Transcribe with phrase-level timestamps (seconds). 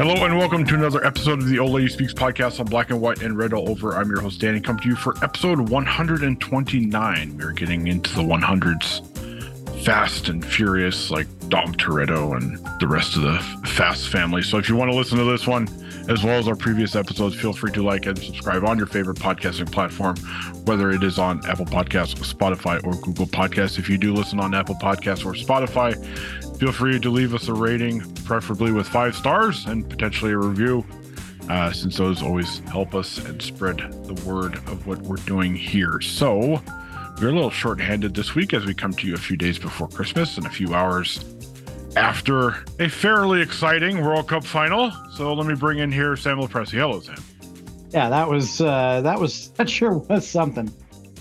[0.00, 3.02] Hello and welcome to another episode of the Old Lady Speaks podcast on Black and
[3.02, 3.92] White and Read All Over.
[3.92, 4.58] I'm your host Danny.
[4.58, 7.36] Come to you for episode 129.
[7.36, 13.20] We're getting into the 100s, fast and furious, like Dom Toretto and the rest of
[13.24, 14.40] the Fast family.
[14.40, 15.66] So if you want to listen to this one
[16.08, 19.18] as well as our previous episodes, feel free to like and subscribe on your favorite
[19.18, 20.16] podcasting platform,
[20.64, 23.78] whether it is on Apple Podcasts, Spotify, or Google Podcasts.
[23.78, 25.94] If you do listen on Apple Podcasts or Spotify,
[26.58, 30.84] feel free to leave us a rating, preferably with five stars and potentially a review,
[31.48, 36.00] uh, since those always help us and spread the word of what we're doing here.
[36.00, 36.62] So,
[37.20, 39.88] we're a little short-handed this week as we come to you a few days before
[39.88, 41.22] Christmas and a few hours
[41.96, 44.92] after a fairly exciting World Cup final.
[45.12, 46.78] So let me bring in here Samuel Pressey.
[46.78, 47.16] Hello, Sam.
[47.90, 50.72] Yeah, that was uh, that was that sure was something.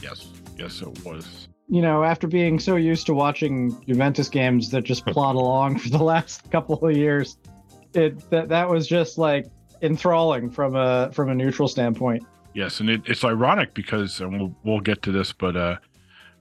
[0.02, 1.47] Yes, yes, it was.
[1.68, 5.90] You know, after being so used to watching Juventus games that just plod along for
[5.90, 7.38] the last couple of years,
[7.94, 9.47] it that that was just like
[9.81, 12.25] enthralling from a from a neutral standpoint.
[12.53, 15.78] Yes, and it, it's ironic because, and we'll we'll get to this, but uh,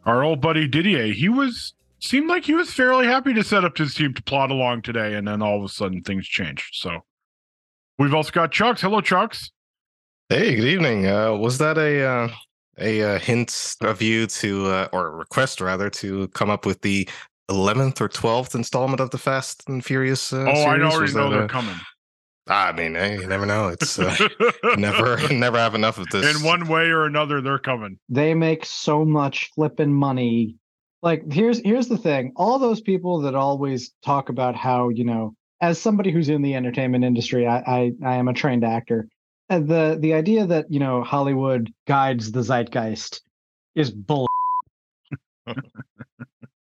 [0.06, 3.76] our old buddy Didier, he was seemed like he was fairly happy to set up
[3.76, 6.70] his team to plod along today, and then all of a sudden things changed.
[6.75, 7.00] So
[7.98, 8.81] we've also got Chucks.
[8.81, 9.50] Hello, Chucks.
[10.28, 11.06] Hey, good evening.
[11.06, 12.28] Uh, was that a uh,
[12.78, 16.81] a, uh hint of you to, uh, or a request rather, to come up with
[16.82, 17.09] the
[17.48, 20.32] eleventh or twelfth installment of the Fast and Furious?
[20.32, 20.94] Uh, oh, I series?
[20.94, 21.76] already know that they're a- coming.
[22.50, 23.69] I mean, hey, you never know.
[23.69, 24.16] It's uh,
[24.78, 26.36] never never have enough of this.
[26.36, 27.98] In one way or another, they're coming.
[28.09, 30.56] They make so much flipping money.
[31.03, 32.32] Like here's here's the thing.
[32.36, 36.54] All those people that always talk about how, you know, as somebody who's in the
[36.54, 39.09] entertainment industry, I I, I am a trained actor.
[39.48, 43.22] And the the idea that, you know, Hollywood guides the zeitgeist
[43.75, 44.28] is bull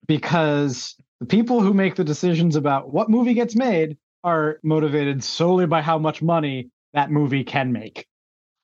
[0.07, 5.67] because the people who make the decisions about what movie gets made are motivated solely
[5.67, 8.07] by how much money that movie can make.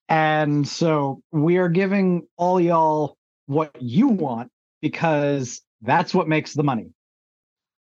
[0.08, 3.16] And so we are giving all y'all
[3.46, 4.50] what you want
[4.80, 6.90] because that's what makes the money.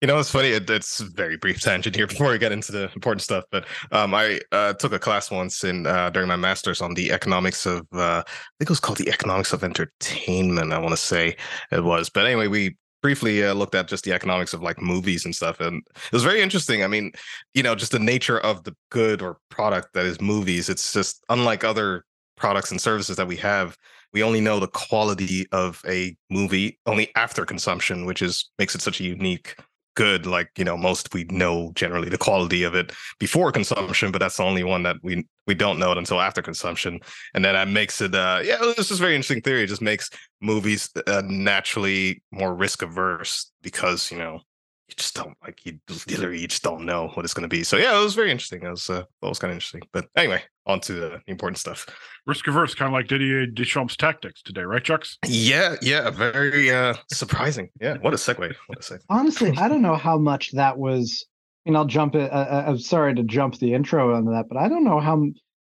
[0.00, 0.48] You know, it's funny.
[0.48, 3.44] It, it's very brief tangent here before we get into the important stuff.
[3.50, 7.12] But um, I uh, took a class once in uh, during my master's on the
[7.12, 10.72] economics of, uh, I think it was called the economics of entertainment.
[10.72, 11.36] I want to say
[11.70, 12.08] it was.
[12.08, 15.60] But anyway, we briefly uh, looked at just the economics of like movies and stuff,
[15.60, 16.82] and it was very interesting.
[16.82, 17.12] I mean,
[17.54, 20.68] you know, just the nature of the good or product that is movies.
[20.68, 22.04] It's just unlike other
[22.36, 23.76] products and services that we have
[24.12, 28.82] we only know the quality of a movie only after consumption which is makes it
[28.82, 29.56] such a unique
[29.96, 34.18] good like you know most we know generally the quality of it before consumption but
[34.18, 37.00] that's the only one that we we don't know it until after consumption.
[37.34, 39.64] And then that makes it uh yeah just a very interesting theory.
[39.64, 40.08] It just makes
[40.40, 44.42] movies uh, naturally more risk averse because you know
[44.90, 45.78] you just don't like you
[46.08, 47.62] literally you just don't know what it's going to be.
[47.64, 48.62] So yeah, it was very interesting.
[48.62, 49.82] It was uh, that was kind of interesting.
[49.92, 51.86] But anyway, on to the important stuff.
[52.26, 55.18] Risk averse, kind of like Didier Deschamps' tactics today, right, Chucks?
[55.26, 57.70] Yeah, yeah, very uh surprising.
[57.80, 58.54] Yeah, what a segue.
[58.66, 59.00] What a segue.
[59.08, 61.26] Honestly, I don't know how much that was.
[61.66, 62.32] I mean, I'll jump it.
[62.32, 65.26] Uh, uh, I'm sorry to jump the intro on that, but I don't know how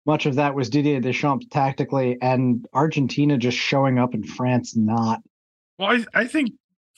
[0.05, 5.21] much of that was Didier Deschamps tactically and Argentina just showing up and France not.
[5.79, 6.53] Well, I, I think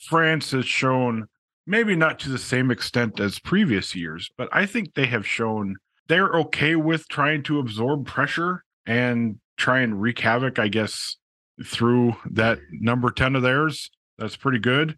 [0.07, 1.27] France has shown
[1.69, 5.75] maybe not to the same extent as previous years, but I think they have shown
[6.07, 11.17] they're okay with trying to absorb pressure and try and wreak havoc, I guess,
[11.63, 13.91] through that number 10 of theirs.
[14.17, 14.97] That's pretty good.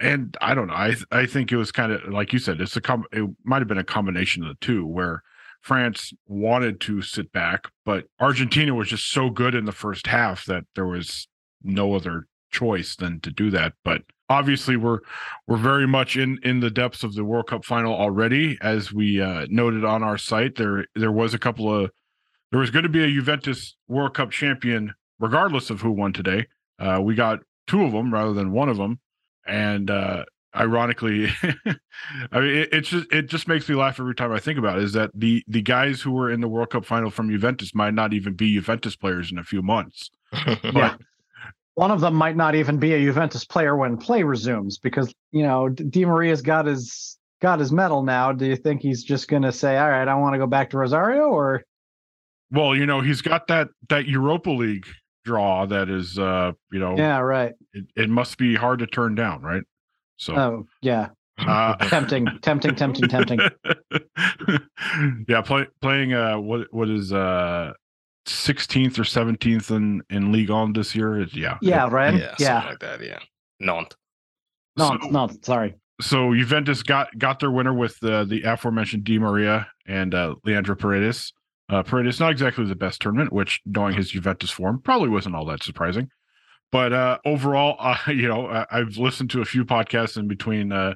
[0.00, 0.74] And I don't know.
[0.74, 3.58] I I think it was kind of like you said, it's a com- it might
[3.58, 5.22] have been a combination of the two where
[5.60, 10.46] France wanted to sit back, but Argentina was just so good in the first half
[10.46, 11.26] that there was
[11.64, 13.72] no other choice than to do that.
[13.84, 15.00] But obviously we're
[15.46, 18.58] we're very much in in the depths of the World Cup final already.
[18.60, 21.90] As we uh, noted on our site there there was a couple of
[22.50, 26.46] there was going to be a Juventus World Cup champion regardless of who won today.
[26.78, 29.00] Uh, we got two of them rather than one of them
[29.46, 31.28] and uh, ironically
[32.32, 34.78] I mean it, it's just it just makes me laugh every time I think about
[34.78, 37.74] it is that the the guys who were in the World Cup final from Juventus
[37.74, 40.10] might not even be Juventus players in a few months.
[40.62, 41.00] But
[41.78, 45.44] one of them might not even be a Juventus player when play resumes because you
[45.44, 48.32] know Di Maria's got his got his medal now.
[48.32, 50.70] Do you think he's just going to say, "All right, I want to go back
[50.70, 51.62] to Rosario," or?
[52.50, 54.88] Well, you know, he's got that that Europa League
[55.24, 57.52] draw that is, uh, you know, yeah, right.
[57.72, 59.62] It, it must be hard to turn down, right?
[60.16, 63.38] So, oh yeah, uh, tempting, tempting, tempting, tempting.
[65.28, 67.72] yeah, play, playing uh, what what is uh
[68.28, 71.22] 16th or 17th in in League On this year.
[71.32, 71.58] Yeah.
[71.60, 72.14] Yeah, right.
[72.14, 72.64] Yeah, yeah.
[72.66, 73.02] like that.
[73.02, 73.18] Yeah.
[73.60, 73.96] Nantes.
[74.76, 75.74] Nantes, so, Nantes, sorry.
[76.00, 80.76] So Juventus got got their winner with uh, the aforementioned Di Maria and uh, Leandro
[80.76, 81.32] Paredes.
[81.68, 85.44] Uh, Paredes not exactly the best tournament, which knowing his Juventus form probably wasn't all
[85.46, 86.08] that surprising.
[86.70, 90.72] But uh, overall, uh, you know, I, have listened to a few podcasts in between,
[90.72, 90.94] uh,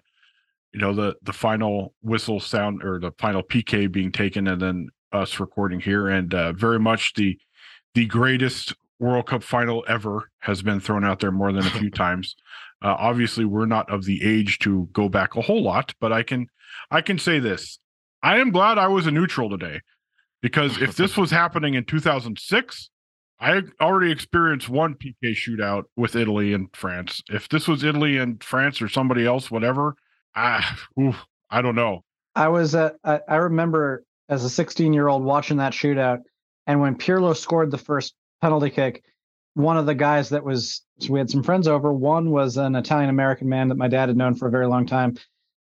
[0.73, 4.89] you know, the the final whistle sound or the final PK being taken, and then
[5.13, 7.39] us recording here, and uh, very much the
[7.95, 11.91] the greatest World Cup final ever has been thrown out there more than a few
[12.05, 12.37] times.
[12.81, 16.23] Uh, obviously, we're not of the age to go back a whole lot, but I
[16.23, 16.47] can
[16.91, 17.79] I can say this:
[18.23, 19.81] I am glad I was a neutral today,
[20.41, 22.91] because if this was happening in 2006,
[23.41, 27.23] I already experienced one PK shootout with Italy and France.
[27.29, 29.97] If this was Italy and France or somebody else, whatever,
[30.35, 30.65] I
[30.99, 31.17] oof,
[31.51, 32.05] I don't know.
[32.37, 36.21] I was uh, I, I remember as a 16 year old watching that shootout.
[36.67, 39.05] And when Pirlo scored the first penalty kick,
[39.55, 41.93] one of the guys that was, so we had some friends over.
[41.93, 44.87] One was an Italian American man that my dad had known for a very long
[44.87, 45.19] time.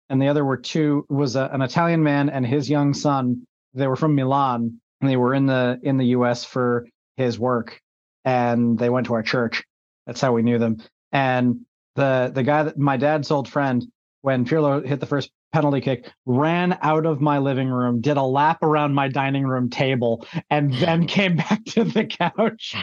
[0.09, 3.47] And the other were two, was a, an Italian man and his young son.
[3.73, 6.87] They were from Milan and they were in the, in the US for
[7.17, 7.81] his work.
[8.23, 9.63] And they went to our church.
[10.05, 10.77] That's how we knew them.
[11.11, 11.61] And
[11.95, 13.83] the, the guy that my dad's old friend,
[14.21, 18.23] when Pirlo hit the first penalty kick, ran out of my living room, did a
[18.23, 22.75] lap around my dining room table, and then came back to the couch.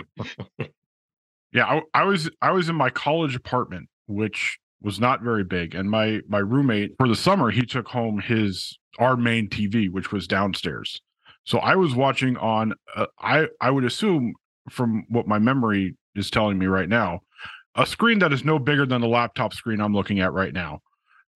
[1.53, 5.75] yeah, I, I, was I was in my college apartment, which was not very big,
[5.75, 10.13] and my my roommate for the summer he took home his our main TV, which
[10.13, 11.01] was downstairs.
[11.45, 14.35] So I was watching on uh, I I would assume
[14.71, 17.21] from what my memory is telling me right now,
[17.75, 20.81] a screen that is no bigger than the laptop screen I'm looking at right now.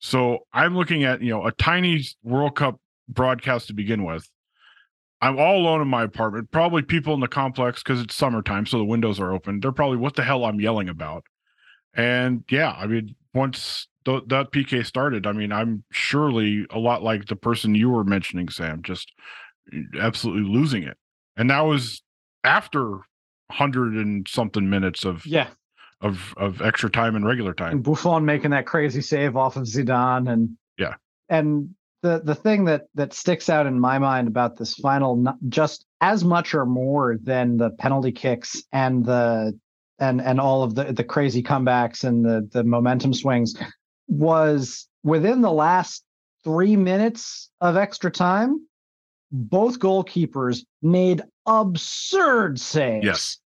[0.00, 4.28] So I'm looking at, you know, a tiny World Cup broadcast to begin with.
[5.22, 6.50] I'm all alone in my apartment.
[6.50, 9.60] Probably people in the complex because it's summertime, so the windows are open.
[9.60, 11.24] They're probably what the hell I'm yelling about.
[11.92, 17.02] And yeah, I mean, once th- that PK started, I mean, I'm surely a lot
[17.02, 19.12] like the person you were mentioning, Sam, just
[19.74, 20.96] eh, absolutely losing it.
[21.36, 22.02] And that was
[22.44, 23.00] after
[23.50, 25.48] hundred and something minutes of yeah
[26.00, 27.72] of of extra time and regular time.
[27.72, 30.94] And Buffon making that crazy save off of Zidane, and yeah,
[31.28, 35.84] and the the thing that that sticks out in my mind about this final, just
[36.00, 39.58] as much or more than the penalty kicks and the
[39.98, 43.54] and and all of the the crazy comebacks and the the momentum swings,
[44.08, 46.04] was within the last
[46.42, 48.66] three minutes of extra time,
[49.30, 53.04] both goalkeepers made absurd saves.
[53.04, 53.38] Yes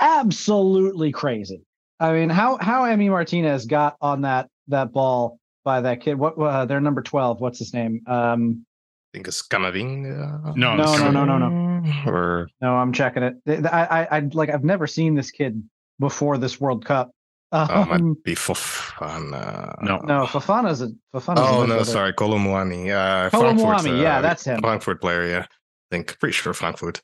[0.00, 1.62] absolutely crazy.
[2.00, 6.14] I mean, how how Emi Martinez got on that that ball by that kid.
[6.18, 7.40] What uh, they're number twelve.
[7.40, 8.00] What's his name?
[8.06, 8.64] Um,
[9.12, 10.56] I think it's Camavinga.
[10.56, 11.92] No, No, no, no, no, no.
[12.10, 13.34] Or no, I'm checking it.
[13.46, 14.48] Th- th- I, I, I like.
[14.50, 15.62] I've never seen this kid
[15.98, 17.10] before this World Cup.
[17.52, 19.74] oh, it might Um, be Fofana.
[19.82, 19.98] No.
[19.98, 21.84] no, Fafana's a Fafana's a Oh no, midfielder.
[21.86, 22.90] sorry, Kolo Muani.
[22.90, 24.60] Uh, Kolo Frankfurt's, yeah, uh, that's him.
[24.60, 25.26] Frankfurt player.
[25.28, 25.46] Yeah, I
[25.90, 27.00] think pretty sure Frankfurt.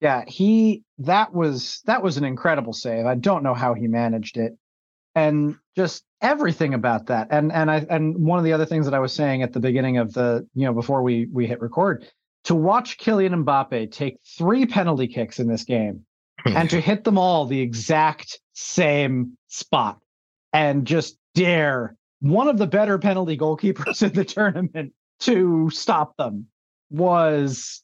[0.00, 3.06] Yeah, he that was that was an incredible save.
[3.06, 4.56] I don't know how he managed it.
[5.14, 7.28] And just everything about that.
[7.30, 9.60] And and I and one of the other things that I was saying at the
[9.60, 12.06] beginning of the, you know, before we we hit record,
[12.44, 16.04] to watch Kylian Mbappe take three penalty kicks in this game
[16.44, 16.56] hmm.
[16.56, 19.98] and to hit them all the exact same spot
[20.52, 26.46] and just dare one of the better penalty goalkeepers in the tournament to stop them
[26.90, 27.82] was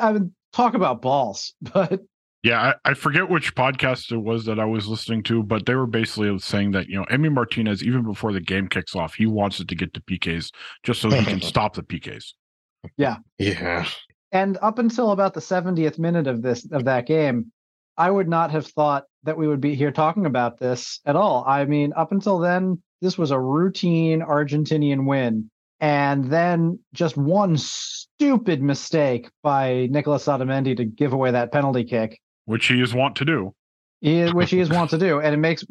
[0.00, 2.00] I would talk about balls, but
[2.42, 5.74] Yeah, I, I forget which podcast it was that I was listening to, but they
[5.74, 9.26] were basically saying that, you know, Emi Martinez, even before the game kicks off, he
[9.26, 10.50] wants it to get to PKs
[10.82, 12.32] just so he can stop the PKs.
[12.96, 13.16] Yeah.
[13.38, 13.84] Yeah,
[14.32, 17.52] and up until about the 70th minute of this of that game,
[17.96, 21.44] I would not have thought that we would be here talking about this at all.
[21.46, 25.50] I mean, up until then, this was a routine Argentinian win.
[25.80, 32.20] And then just one stupid mistake by Nicolas Otamendi to give away that penalty kick.
[32.44, 33.54] which he is wont to do.
[34.00, 35.64] He- which he is wont to do, and it makes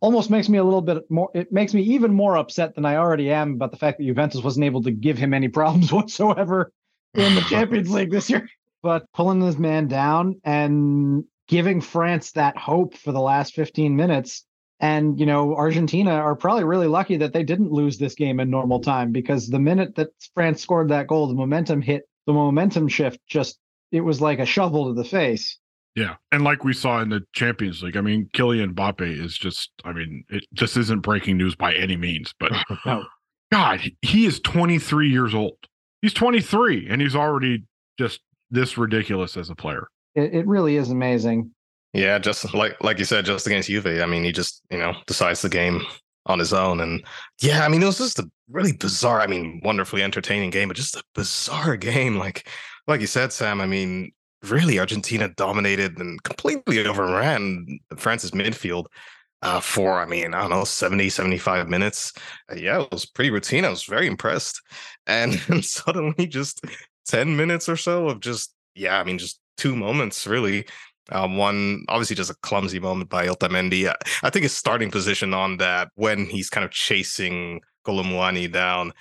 [0.00, 1.30] almost makes me a little bit more.
[1.34, 4.42] It makes me even more upset than I already am about the fact that Juventus
[4.42, 6.72] wasn't able to give him any problems whatsoever
[7.14, 8.48] in the Champions League this year.
[8.82, 14.44] But pulling this man down and giving France that hope for the last 15 minutes.
[14.84, 18.50] And, you know, Argentina are probably really lucky that they didn't lose this game in
[18.50, 22.88] normal time because the minute that France scored that goal, the momentum hit, the momentum
[22.88, 23.58] shift just,
[23.92, 25.58] it was like a shovel to the face.
[25.94, 26.16] Yeah.
[26.32, 29.94] And like we saw in the Champions League, I mean, Kylian Mbappe is just, I
[29.94, 32.52] mean, it just isn't breaking news by any means, but
[32.84, 33.04] No.
[33.50, 35.56] God, he- is 23 years old.
[36.02, 37.64] He's 23 and he's already
[37.98, 39.88] just this ridiculous as a player.
[40.14, 41.53] It, it really is amazing.
[41.94, 42.18] Yeah.
[42.18, 43.86] Just like like you said, just against Juve.
[43.86, 45.82] I mean, he just you know decides the game
[46.26, 47.04] on his own, and
[47.40, 49.20] yeah, I mean, it was just a really bizarre.
[49.20, 52.16] I mean, wonderfully entertaining game, but just a bizarre game.
[52.18, 52.48] Like
[52.86, 53.60] like you said, Sam.
[53.60, 58.86] I mean, really, Argentina dominated and completely overran France's midfield.
[59.42, 62.14] Uh, for I mean I don't know 70 75 minutes
[62.50, 64.62] Uh, yeah it was pretty routine I was very impressed
[65.06, 66.64] and then suddenly just
[67.06, 70.66] 10 minutes or so of just yeah I mean just two moments really
[71.10, 73.88] um, one obviously just a clumsy moment by Otamendi.
[73.88, 78.50] I, I think his starting position on that when he's kind of chasing Kolo Muani
[78.50, 78.92] down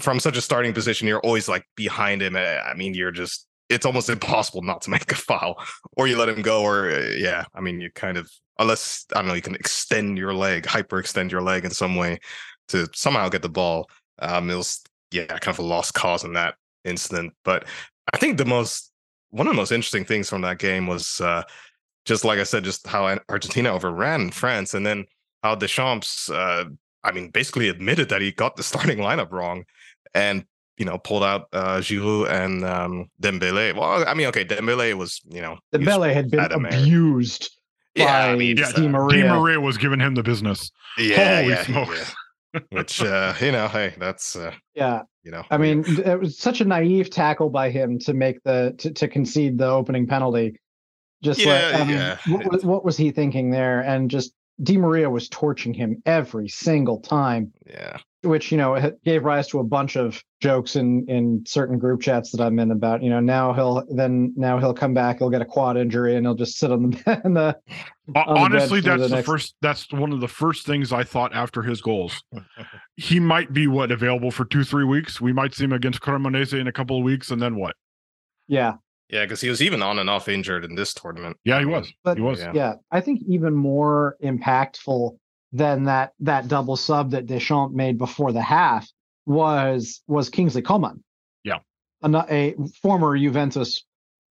[0.00, 2.36] from such a starting position, you're always like behind him.
[2.36, 5.62] I I mean, you're just it's almost impossible not to make a foul,
[5.96, 9.20] or you let him go, or uh, yeah, I mean, you kind of unless I
[9.20, 12.18] don't know, you can extend your leg, hyper extend your leg in some way
[12.68, 13.88] to somehow get the ball.
[14.18, 17.64] Um, it was yeah, kind of a lost cause in that incident, but
[18.12, 18.90] I think the most
[19.34, 21.42] one of the most interesting things from that game was uh,
[22.04, 25.06] just like I said, just how Argentina overran France, and then
[25.42, 26.64] how Deschamps, uh,
[27.02, 29.64] I mean, basically admitted that he got the starting lineup wrong,
[30.14, 30.44] and
[30.78, 33.74] you know pulled out uh, Giroud and um, Dembele.
[33.76, 36.78] Well, I mean, okay, Dembele was you know The he had been had him there.
[36.78, 37.50] abused
[37.96, 39.22] Yeah, I by mean, Yeah, Di Maria.
[39.24, 40.70] Di Maria was giving him the business.
[40.98, 42.14] yeah, Holy yeah, smokes.
[42.70, 46.60] Which uh, you know, hey, that's uh, Yeah, you know, I mean, it was such
[46.60, 50.56] a naive tackle by him to make the to, to concede the opening penalty.
[51.22, 52.18] Just Yeah, I mean, yeah.
[52.26, 53.80] what, what was he thinking there?
[53.80, 54.32] And just
[54.62, 59.58] Di Maria was torching him every single time, yeah, which you know gave rise to
[59.58, 63.02] a bunch of jokes in in certain group chats that I'm in about.
[63.02, 66.24] You know, now he'll then now he'll come back, he'll get a quad injury, and
[66.24, 67.56] he'll just sit on the in the
[68.14, 69.54] on Honestly, bench for that's the the next- first.
[69.60, 72.22] That's one of the first things I thought after his goals.
[72.96, 75.20] He might be what available for two, three weeks.
[75.20, 77.74] We might see him against Cremonese in a couple of weeks, and then what?
[78.46, 78.74] yeah.
[79.08, 81.36] Yeah, because he was even on and off injured in this tournament.
[81.44, 81.92] Yeah, he was.
[82.02, 82.40] But he was.
[82.40, 82.52] yeah.
[82.54, 85.16] yeah, I think even more impactful
[85.52, 88.88] than that that double sub that Deschamps made before the half
[89.26, 91.02] was was Kingsley Coman.
[91.44, 91.58] Yeah.
[92.02, 93.84] a, a former Juventus,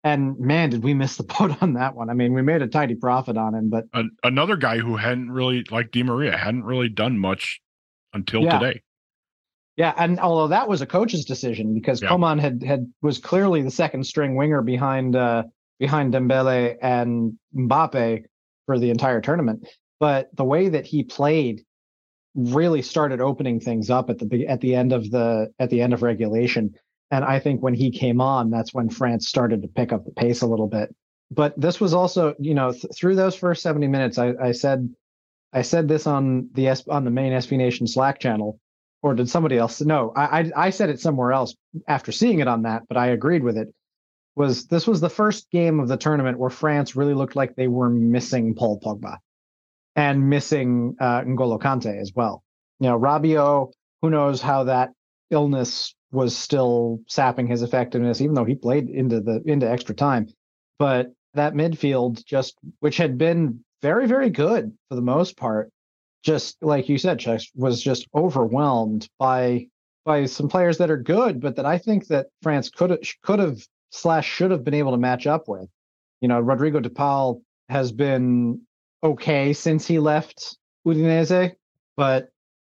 [0.03, 2.11] and man, did we miss the boat on that one.
[2.11, 5.31] I mean, we made a tidy profit on him, but An- another guy who hadn't
[5.31, 7.61] really, like Di Maria, hadn't really done much
[8.13, 8.59] until Yeah.
[8.59, 8.83] today.
[9.81, 12.11] Yeah, and although that was a coach's decision because Yeah.
[12.11, 15.45] Coman had had was clearly the second string winger behind uh
[15.79, 18.25] behind Dembele and Mbappe
[18.67, 19.67] for the entire tournament,
[19.99, 21.65] but the way that he played
[22.35, 25.95] really started opening things up at the at the end of the at the end
[25.95, 26.75] of regulation.
[27.11, 30.13] And i think when he came on that's when france started to pick up the
[30.13, 30.95] pace a little bit.
[31.31, 34.95] But this was also you know th- through those first 70 minutes i i said
[35.55, 38.60] i said this on the S- on the main sb nation slack channel
[39.03, 39.81] or did somebody else?
[39.81, 41.55] No, I, I I said it somewhere else
[41.89, 43.69] after seeing it on that, but I agreed with it.
[44.37, 47.69] Was this was the first game of the tournament where France really looked like they
[47.69, 49.19] were missing Paul Pogba
[49.97, 52.43] and missing uh, N'Golo Kante as well.
[52.79, 54.91] You know, Rabiot, who knows how that
[55.31, 60.29] illness was still sapping his effectiveness, even though he played into the into extra time.
[60.79, 65.71] But that midfield just which had been very, very good for the most part,
[66.23, 69.67] just like you said, Chuck, was just overwhelmed by
[70.05, 73.59] by some players that are good, but that I think that France could could have
[73.91, 75.69] slash should have been able to match up with.
[76.21, 78.63] You know, Rodrigo de Paul has been
[79.03, 81.53] okay since he left Udinese,
[81.97, 82.29] but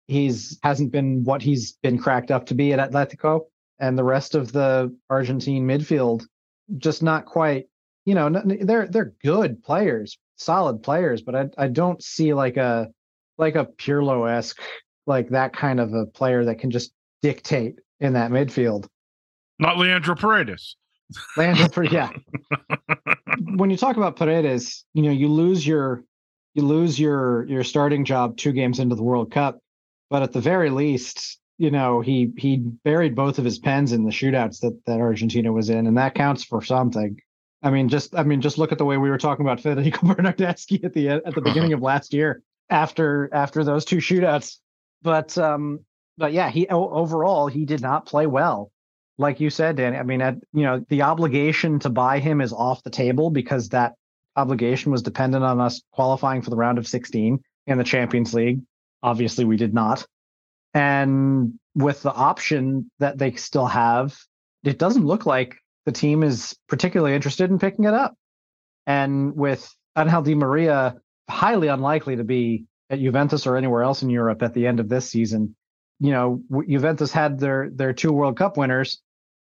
[0.06, 3.46] he's hasn't been what he's been cracked up to be at Atletico,
[3.78, 6.24] and the rest of the Argentine midfield
[6.78, 7.66] just not quite.
[8.04, 8.30] You know,
[8.62, 12.88] they're they're good players, solid players, but I I don't see like a
[13.38, 14.60] like a Pirlo esque
[15.06, 16.92] like that kind of a player that can just
[17.22, 18.86] dictate in that midfield.
[19.58, 20.76] Not Leandro Paredes.
[21.36, 22.10] Leandro, yeah.
[23.56, 26.04] when you talk about Paredes, you know you lose your
[26.54, 29.58] you lose your your starting job two games into the World Cup,
[30.10, 34.04] but at the very least, you know he he buried both of his pens in
[34.04, 37.18] the shootouts that that Argentina was in, and that counts for something.
[37.62, 39.98] I mean, just I mean, just look at the way we were talking about Federico
[40.06, 44.56] Bernardeschi at the at the beginning of last year after after those two shootouts.
[45.02, 45.80] But um,
[46.16, 48.70] but yeah, he overall he did not play well,
[49.18, 49.96] like you said, Danny.
[49.96, 53.70] I mean, at, you know, the obligation to buy him is off the table because
[53.70, 53.94] that
[54.36, 58.60] obligation was dependent on us qualifying for the round of 16 in the Champions League.
[59.02, 60.06] Obviously, we did not.
[60.72, 64.16] And with the option that they still have,
[64.64, 68.14] it doesn't look like the team is particularly interested in picking it up.
[68.86, 70.96] And with Angel Di Maria
[71.28, 74.88] highly unlikely to be at Juventus or anywhere else in Europe at the end of
[74.88, 75.54] this season,
[76.00, 79.00] you know, Juventus had their their two World Cup winners,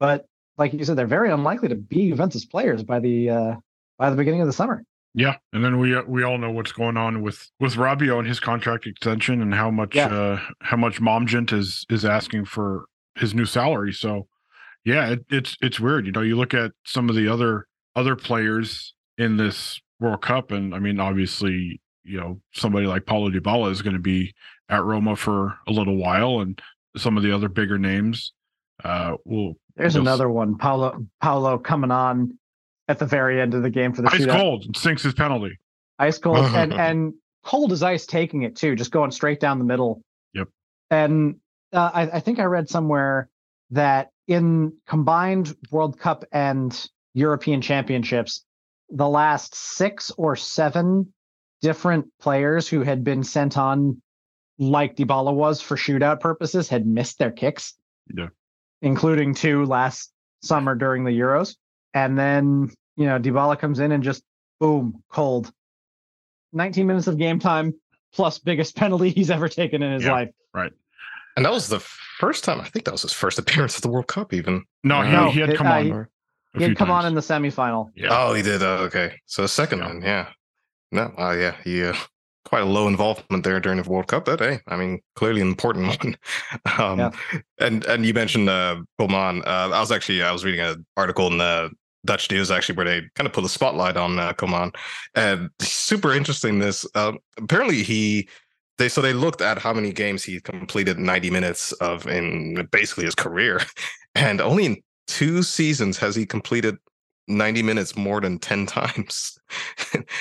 [0.00, 3.54] but like you said, they're very unlikely to be Juventus players by the uh,
[3.98, 4.82] by the beginning of the summer.
[5.14, 8.40] Yeah, and then we we all know what's going on with with Rabiot and his
[8.40, 10.06] contract extension and how much yeah.
[10.06, 12.84] uh, how much Momgent is is asking for
[13.16, 13.92] his new salary.
[13.92, 14.26] So
[14.84, 16.06] yeah, it, it's it's weird.
[16.06, 20.52] You know, you look at some of the other other players in this World Cup,
[20.52, 24.34] and I mean, obviously, you know, somebody like Paulo Dybala is going to be
[24.68, 26.60] at Roma for a little while, and
[26.96, 28.32] some of the other bigger names
[28.84, 29.54] uh, will.
[29.76, 32.36] There's another one, Paulo Paulo coming on
[32.88, 34.36] at the very end of the game for the ice shootout.
[34.36, 35.58] cold sinks his penalty.
[35.98, 39.64] Ice cold and and cold as ice taking it too, just going straight down the
[39.64, 40.02] middle.
[40.34, 40.48] Yep.
[40.90, 41.36] And
[41.72, 43.28] uh, I, I think I read somewhere
[43.70, 48.44] that in combined World Cup and European Championships,
[48.90, 51.12] the last six or seven
[51.60, 54.00] different players who had been sent on,
[54.58, 57.74] like Dybala was for shootout purposes, had missed their kicks.
[58.14, 58.28] Yeah.
[58.80, 61.56] Including two last summer during the Euros.
[61.94, 64.22] And then, you know, Dybala comes in and just
[64.60, 65.52] boom, cold.
[66.52, 67.74] 19 minutes of game time
[68.12, 70.30] plus biggest penalty he's ever taken in his yeah, life.
[70.54, 70.72] Right.
[71.36, 71.80] And that was the
[72.18, 72.60] first time.
[72.60, 74.32] I think that was his first appearance at the World Cup.
[74.32, 76.06] Even no, he, no, he had come uh, on.
[76.58, 77.04] He, he had come times.
[77.04, 77.90] on in the semifinal.
[77.94, 78.08] Yeah.
[78.10, 78.62] Oh, he did.
[78.62, 79.86] Uh, okay, so the second yeah.
[79.86, 80.28] one, yeah.
[80.90, 81.94] No, uh, yeah, he uh,
[82.44, 84.24] quite a low involvement there during the World Cup.
[84.24, 86.16] But hey, I mean, clearly an important one.
[86.78, 87.10] um, yeah.
[87.58, 89.42] And and you mentioned uh, Coman.
[89.46, 91.70] Uh, I was actually I was reading an article in the
[92.04, 94.72] Dutch News actually where they kind of put a spotlight on uh, Coman,
[95.14, 96.58] and super interesting.
[96.58, 98.28] This uh, apparently he
[98.78, 103.04] they so they looked at how many games he completed 90 minutes of in basically
[103.04, 103.60] his career,
[104.14, 104.76] and only in
[105.08, 106.76] two seasons has he completed
[107.26, 109.38] 90 minutes more than 10 times.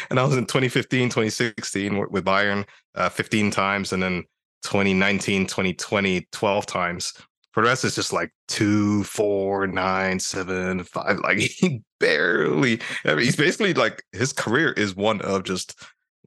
[0.09, 4.23] and I was in 2015, 2016 with Bayern uh, 15 times, and then
[4.63, 7.13] 2019, 2020, 12 times.
[7.51, 11.19] For the rest, it's just like two, four, nine, seven, five.
[11.19, 12.79] Like he barely.
[13.03, 15.81] He's basically like his career is one of just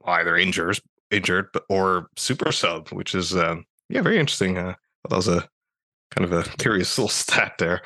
[0.05, 4.57] either injured, injured, or super sub, which is um, yeah, very interesting.
[4.57, 4.73] Uh,
[5.07, 5.47] that was a
[6.11, 7.81] kind of a curious little stat there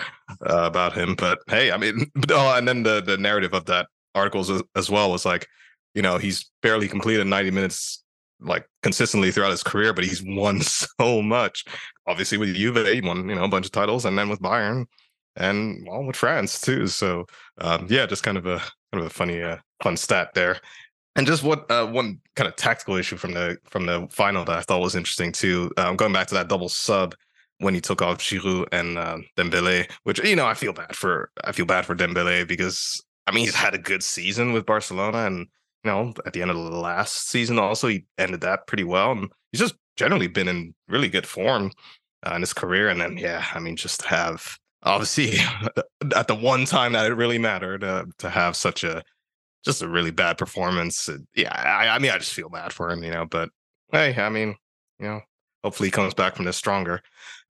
[0.48, 1.16] uh, about him.
[1.16, 5.12] But hey, I mean, oh, and then the the narrative of that articles as, well
[5.12, 5.48] was like,
[5.94, 8.04] you know, he's barely completed 90 minutes
[8.40, 11.66] like consistently throughout his career, but he's won so much.
[12.08, 14.86] Obviously, with Juve, he won you know a bunch of titles, and then with Bayern,
[15.36, 16.88] and well with France too.
[16.88, 17.26] So
[17.60, 18.60] um, yeah, just kind of a
[18.92, 20.60] kind of a funny uh, fun stat there.
[21.18, 24.58] And just what uh, one kind of tactical issue from the from the final that
[24.58, 25.72] I thought was interesting too.
[25.78, 27.16] Um, going back to that double sub
[27.60, 31.32] when he took off Giroud and uh, Dembele, which you know I feel bad for.
[31.44, 35.20] I feel bad for Dembele because I mean he's had a good season with Barcelona
[35.26, 35.48] and
[35.84, 39.12] you know, at the end of the last season, also he ended that pretty well,
[39.12, 41.72] and he's just generally been in really good form.
[42.26, 42.90] uh, in his career.
[42.90, 45.38] And then, yeah, I mean, just have obviously
[46.16, 49.04] at the one time that it really mattered uh, to have such a
[49.64, 51.10] just a really bad performance.
[51.36, 53.26] Yeah, I, I mean, I just feel bad for him, you know.
[53.26, 53.50] But
[53.92, 54.56] hey, I mean,
[55.00, 55.22] you know,
[55.64, 57.02] hopefully he comes back from this stronger.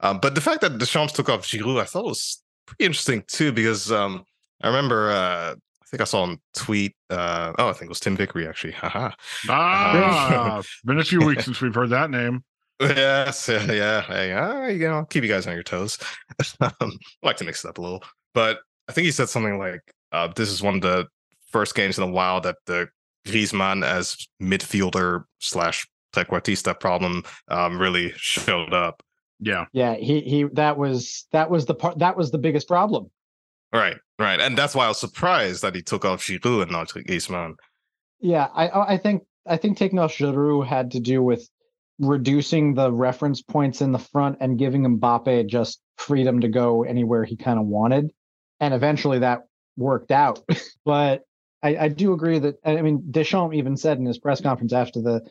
[0.02, 3.52] Um, but the fact that Deschamps took off Giroud, I thought was pretty interesting too,
[3.52, 4.24] because um,
[4.62, 6.96] I remember uh, I think I saw him tweet.
[7.10, 8.74] Uh, oh, I think it was Tim Vickery actually.
[8.74, 9.12] Haha.
[9.48, 12.44] Ah, been a few weeks since we've heard that name.
[12.80, 14.02] Yes, yeah, yeah.
[14.02, 15.98] Hey, uh, you know, keep you guys on your toes.
[16.60, 16.90] um, I
[17.24, 18.04] like to mix it up a little,
[18.34, 19.82] but I think he said something like,
[20.12, 21.08] uh, "This is one of the
[21.52, 22.90] first games in a while that the
[23.28, 29.02] Griezmann as midfielder slash trequartista problem um, really showed up."
[29.40, 29.96] Yeah, yeah.
[29.96, 30.44] He he.
[30.54, 32.00] That was that was the part.
[32.00, 33.10] That was the biggest problem.
[33.74, 36.90] Right, right, and that's why I was surprised that he took off Giroud and not
[36.90, 37.56] Griezmann.
[38.20, 41.50] Yeah, I I think I think taking off Giroud had to do with
[42.00, 47.24] reducing the reference points in the front and giving Mbappe just freedom to go anywhere
[47.24, 48.12] he kind of wanted.
[48.60, 49.44] And eventually that
[49.78, 50.44] worked out.
[50.86, 51.24] but
[51.64, 55.02] I, I, do agree that I mean Deschamps even said in his press conference after
[55.02, 55.22] the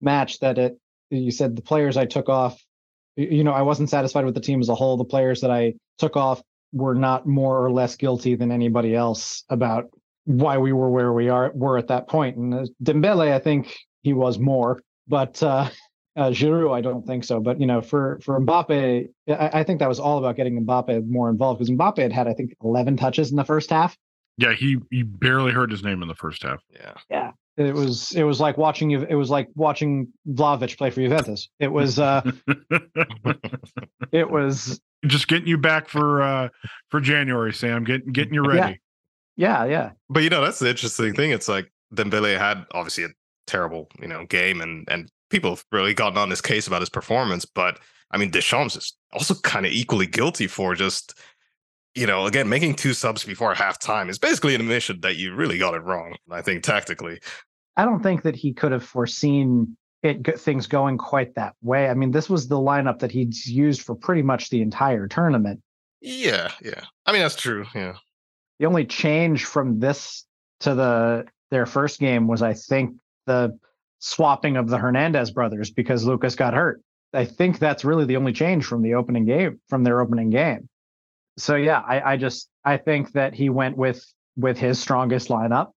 [0.00, 0.78] match that it
[1.10, 2.62] you said the players I took off,
[3.16, 4.96] you know, I wasn't satisfied with the team as a whole.
[4.96, 9.44] The players that I took off were not more or less guilty than anybody else
[9.48, 9.90] about
[10.24, 12.36] why we were where we are were at that point.
[12.36, 15.68] And uh, Dembele, I think he was more, but uh,
[16.16, 17.40] uh, Giroud, I don't think so.
[17.40, 21.06] But you know, for for Mbappe, I, I think that was all about getting Mbappe
[21.06, 23.96] more involved because Mbappe had had I think 11 touches in the first half.
[24.38, 26.62] Yeah, he he barely heard his name in the first half.
[26.72, 27.30] Yeah, yeah.
[27.56, 29.02] It was it was like watching you.
[29.02, 31.48] It was like watching Vlahovic play for Juventus.
[31.58, 32.22] It was uh,
[34.12, 36.48] it was just getting you back for uh
[36.88, 37.84] for January, Sam.
[37.84, 38.80] Getting getting you ready.
[39.36, 39.70] Yeah, yeah.
[39.70, 39.90] yeah.
[40.08, 41.30] But you know, that's the interesting thing.
[41.30, 43.08] It's like Dembele had obviously a
[43.46, 46.90] terrible you know game and and people have really gotten on his case about his
[46.90, 47.78] performance, but
[48.12, 51.18] I mean, Deschamps is also kind of equally guilty for just,
[51.94, 55.58] you know, again, making two subs before halftime is basically an admission that you really
[55.58, 57.20] got it wrong, I think, tactically.
[57.76, 61.88] I don't think that he could have foreseen it things going quite that way.
[61.88, 65.60] I mean, this was the lineup that he's used for pretty much the entire tournament.
[66.00, 66.82] Yeah, yeah.
[67.06, 67.66] I mean, that's true.
[67.74, 67.94] Yeah.
[68.58, 70.24] The only change from this
[70.60, 73.56] to the their first game was, I think, the
[74.00, 76.82] swapping of the Hernandez brothers because Lucas got hurt.
[77.14, 80.68] I think that's really the only change from the opening game from their opening game.
[81.38, 84.04] So yeah, I, I just I think that he went with
[84.36, 85.72] with his strongest lineup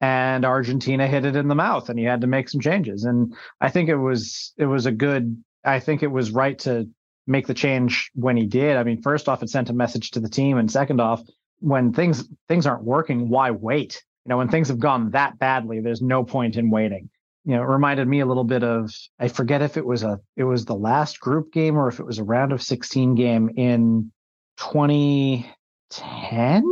[0.00, 3.04] and Argentina hit it in the mouth and he had to make some changes.
[3.04, 6.88] And I think it was it was a good I think it was right to
[7.26, 8.76] make the change when he did.
[8.76, 11.22] I mean, first off, it sent a message to the team, and second off,
[11.58, 14.02] when things things aren't working, why wait?
[14.24, 17.10] You know, when things have gone that badly, there's no point in waiting
[17.48, 20.20] you know, it reminded me a little bit of I forget if it was a
[20.36, 23.50] it was the last group game or if it was a round of 16 game
[23.56, 24.12] in
[24.58, 26.64] 2010.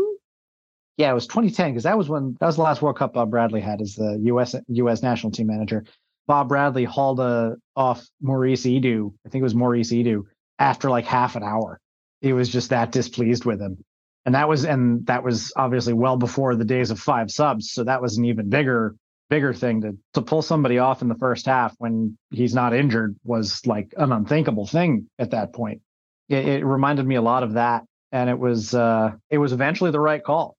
[0.99, 3.31] Yeah, it was 2010 because that was when that was the last World Cup Bob
[3.31, 5.85] Bradley had as the US US national team manager.
[6.27, 9.15] Bob Bradley hauled a, off Maurice Edu.
[9.25, 10.25] I think it was Maurice Edu
[10.59, 11.79] after like half an hour.
[12.21, 13.85] He was just that displeased with him.
[14.25, 17.71] And that was and that was obviously well before the days of five subs.
[17.71, 18.97] So that was an even bigger
[19.29, 23.17] bigger thing to to pull somebody off in the first half when he's not injured
[23.23, 25.83] was like an unthinkable thing at that point.
[26.29, 29.91] It, it reminded me a lot of that, and it was uh, it was eventually
[29.91, 30.57] the right call.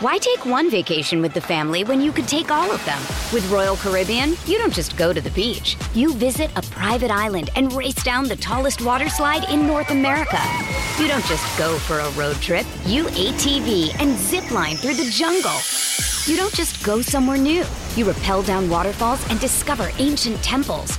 [0.00, 3.00] Why take one vacation with the family when you could take all of them?
[3.32, 5.74] With Royal Caribbean, you don't just go to the beach.
[5.94, 10.38] You visit a private island and race down the tallest water slide in North America.
[11.00, 12.66] You don't just go for a road trip.
[12.84, 15.56] You ATV and zip line through the jungle.
[16.26, 17.64] You don't just go somewhere new.
[17.96, 20.98] You rappel down waterfalls and discover ancient temples.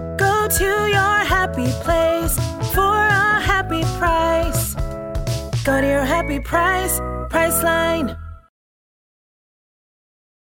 [0.21, 2.35] Go to your happy place
[2.75, 4.75] for a happy price.
[5.65, 6.99] Go to your happy price,
[7.31, 8.15] Priceline.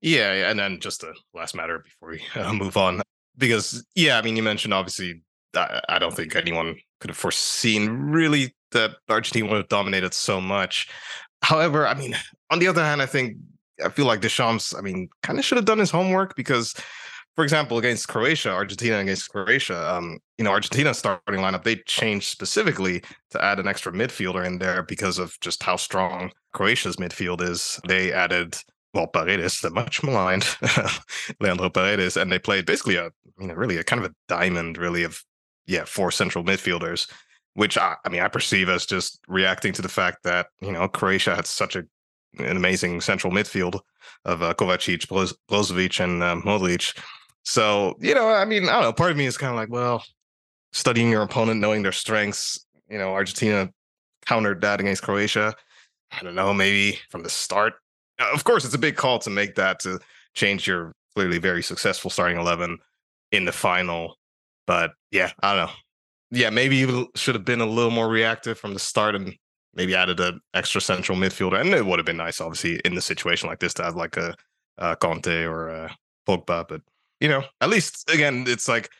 [0.02, 3.00] Yeah, and then just a last matter before we uh, move on,
[3.38, 5.22] because yeah, I mean, you mentioned obviously,
[5.56, 10.38] I, I don't think anyone could have foreseen really that Argentina would have dominated so
[10.38, 10.86] much.
[11.40, 12.14] However, I mean,
[12.50, 13.38] on the other hand, I think
[13.82, 16.74] I feel like Deschamps, I mean, kind of should have done his homework because
[17.34, 22.28] for example, against Croatia, Argentina against Croatia, um, you know, Argentina's starting lineup, they changed
[22.28, 27.40] specifically to add an extra midfielder in there because of just how strong Croatia's midfield
[27.40, 27.80] is.
[27.88, 28.56] They added
[28.94, 30.44] well, Paredes, the much maligned
[31.40, 34.76] Leandro Paredes, and they played basically a, you know, really a kind of a diamond,
[34.76, 35.24] really of,
[35.66, 37.10] yeah, four central midfielders,
[37.54, 40.88] which I, I mean, I perceive as just reacting to the fact that you know
[40.88, 41.84] Croatia had such a
[42.38, 43.78] an amazing central midfield
[44.24, 45.06] of uh, Kovacic,
[45.48, 46.96] Brozovic, and um, Modric.
[47.44, 48.92] So you know, I mean, I don't know.
[48.92, 50.04] Part of me is kind of like, well,
[50.72, 52.66] studying your opponent, knowing their strengths.
[52.88, 53.70] You know, Argentina
[54.26, 55.54] countered that against Croatia.
[56.10, 57.74] I don't know, maybe from the start
[58.32, 59.98] of course, it's a big call to make that to
[60.34, 62.78] change your clearly very successful starting 11
[63.32, 64.18] in the final.
[64.66, 65.72] But yeah, I don't know.
[66.30, 69.34] Yeah, maybe you should have been a little more reactive from the start and
[69.74, 71.60] maybe added an extra central midfielder.
[71.60, 74.16] And it would have been nice, obviously, in the situation like this to have like
[74.16, 74.34] a,
[74.78, 76.66] a Kanté or a Pogba.
[76.68, 76.80] But,
[77.22, 78.90] you know, at least, again, it's like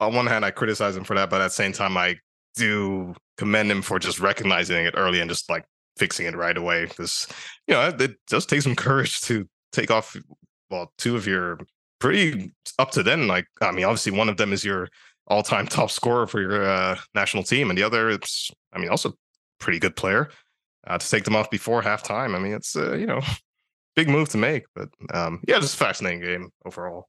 [0.00, 1.28] on one hand, I criticize him for that.
[1.28, 2.16] But at the same time, I
[2.56, 5.66] do commend him for just recognizing it early and just like
[5.98, 7.26] fixing it right away because
[7.66, 10.16] you know it does take some courage to take off
[10.70, 11.58] well two of your
[11.98, 14.88] pretty up to then like i mean obviously one of them is your
[15.26, 19.12] all-time top scorer for your uh, national team and the other it's i mean also
[19.58, 20.28] pretty good player
[20.86, 23.20] uh, to take them off before halftime i mean it's uh, you know
[23.96, 27.08] big move to make but um yeah just fascinating game overall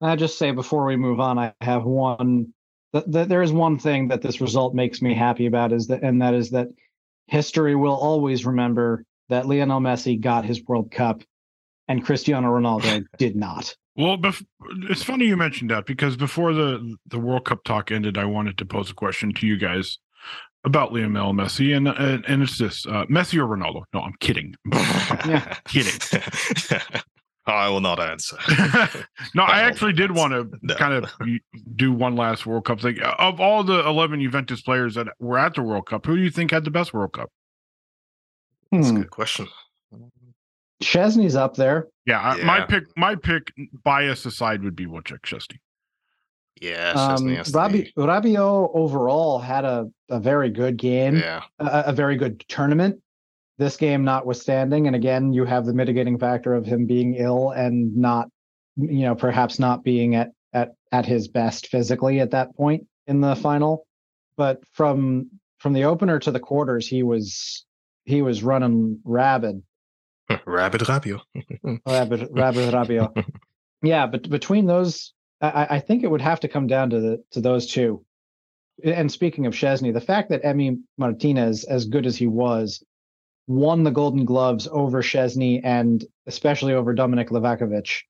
[0.00, 2.52] i just say before we move on i have one
[2.92, 6.22] that there is one thing that this result makes me happy about is that and
[6.22, 6.68] that is that
[7.26, 11.22] history will always remember that Lionel Messi got his World Cup
[11.86, 13.74] and Cristiano Ronaldo did not.
[13.96, 14.44] Well, bef-
[14.88, 18.56] it's funny you mentioned that because before the the World Cup talk ended, I wanted
[18.58, 19.98] to pose a question to you guys
[20.64, 23.82] about Lionel Messi, and and, and it's this: uh, Messi or Ronaldo?
[23.92, 24.54] No, I'm kidding.
[24.72, 26.22] yeah, kidding.
[27.48, 28.36] I will not answer.
[29.34, 30.74] no, I actually did want to no.
[30.74, 31.10] kind of
[31.74, 33.00] do one last World Cup thing.
[33.00, 36.30] Of all the 11 Juventus players that were at the World Cup, who do you
[36.30, 37.30] think had the best World Cup?
[38.70, 38.96] That's hmm.
[38.96, 39.48] a good question.
[40.82, 41.88] Szczesny's up there.
[42.06, 45.56] Yeah, yeah, my pick, my pick, bias aside, would be Wojciech Szczesny.
[46.60, 51.16] Yeah, um, Rabi- Rabiot overall had a, a very good game.
[51.16, 53.00] Yeah, a, a very good tournament
[53.58, 57.96] this game notwithstanding and again you have the mitigating factor of him being ill and
[57.96, 58.28] not
[58.76, 63.20] you know perhaps not being at at at his best physically at that point in
[63.20, 63.86] the final.
[64.36, 67.64] But from from the opener to the quarters he was
[68.04, 69.62] he was running rabid.
[70.46, 71.20] Rabid Rabiot.
[71.86, 73.24] Rabid rabid Rabiot.
[73.82, 77.24] Yeah but between those I, I think it would have to come down to the
[77.32, 78.04] to those two.
[78.84, 82.80] And speaking of Szczesny, the fact that Emi Martinez, as good as he was,
[83.48, 88.02] won the Golden Gloves over Szczesny and especially over Dominik Livakovic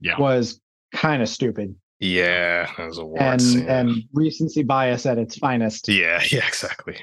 [0.00, 0.20] yeah.
[0.20, 0.60] was
[0.92, 1.74] kind of stupid.
[2.00, 3.54] Yeah, those awards.
[3.54, 3.80] And yeah.
[3.80, 5.88] and recency bias at its finest.
[5.88, 6.96] Yeah, yeah, exactly.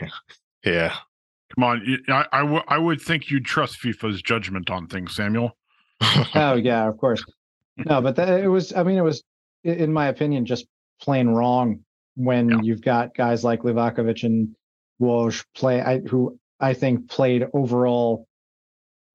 [0.63, 0.95] Yeah.
[1.53, 5.55] Come on, I, I, w- I would think you'd trust FIFA's judgment on things, Samuel.
[6.35, 7.23] oh yeah, of course.
[7.77, 8.73] No, but that, it was.
[8.73, 9.23] I mean, it was,
[9.63, 10.65] in my opinion, just
[11.01, 11.81] plain wrong
[12.15, 12.61] when yeah.
[12.61, 14.55] you've got guys like Livakovic and
[14.99, 18.27] Walsh play, I, who I think played overall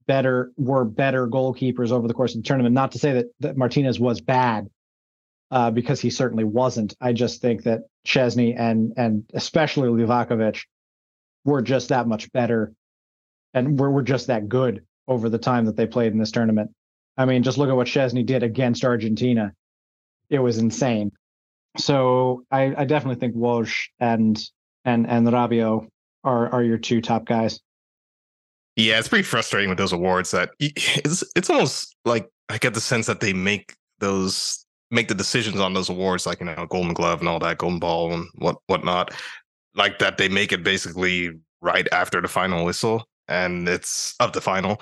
[0.07, 2.75] better were better goalkeepers over the course of the tournament.
[2.75, 4.69] Not to say that, that Martinez was bad,
[5.51, 6.95] uh, because he certainly wasn't.
[7.01, 10.63] I just think that Szczesny and and especially Livakovic
[11.45, 12.73] were just that much better,
[13.55, 16.71] and were were just that good over the time that they played in this tournament.
[17.17, 19.53] I mean, just look at what Szczesny did against Argentina.
[20.29, 21.13] It was insane.
[21.77, 24.41] So I, I definitely think Walsh and
[24.85, 25.89] and and Rabiot
[26.25, 27.61] are are your two top guys.
[28.77, 32.81] Yeah, it's pretty frustrating with those awards that it's it's almost like I get the
[32.81, 36.95] sense that they make those make the decisions on those awards, like you know, Golden
[36.95, 39.15] Glove and all that, Golden Ball and what whatnot,
[39.75, 41.31] like that they make it basically
[41.61, 44.81] right after the final whistle, and it's of the final.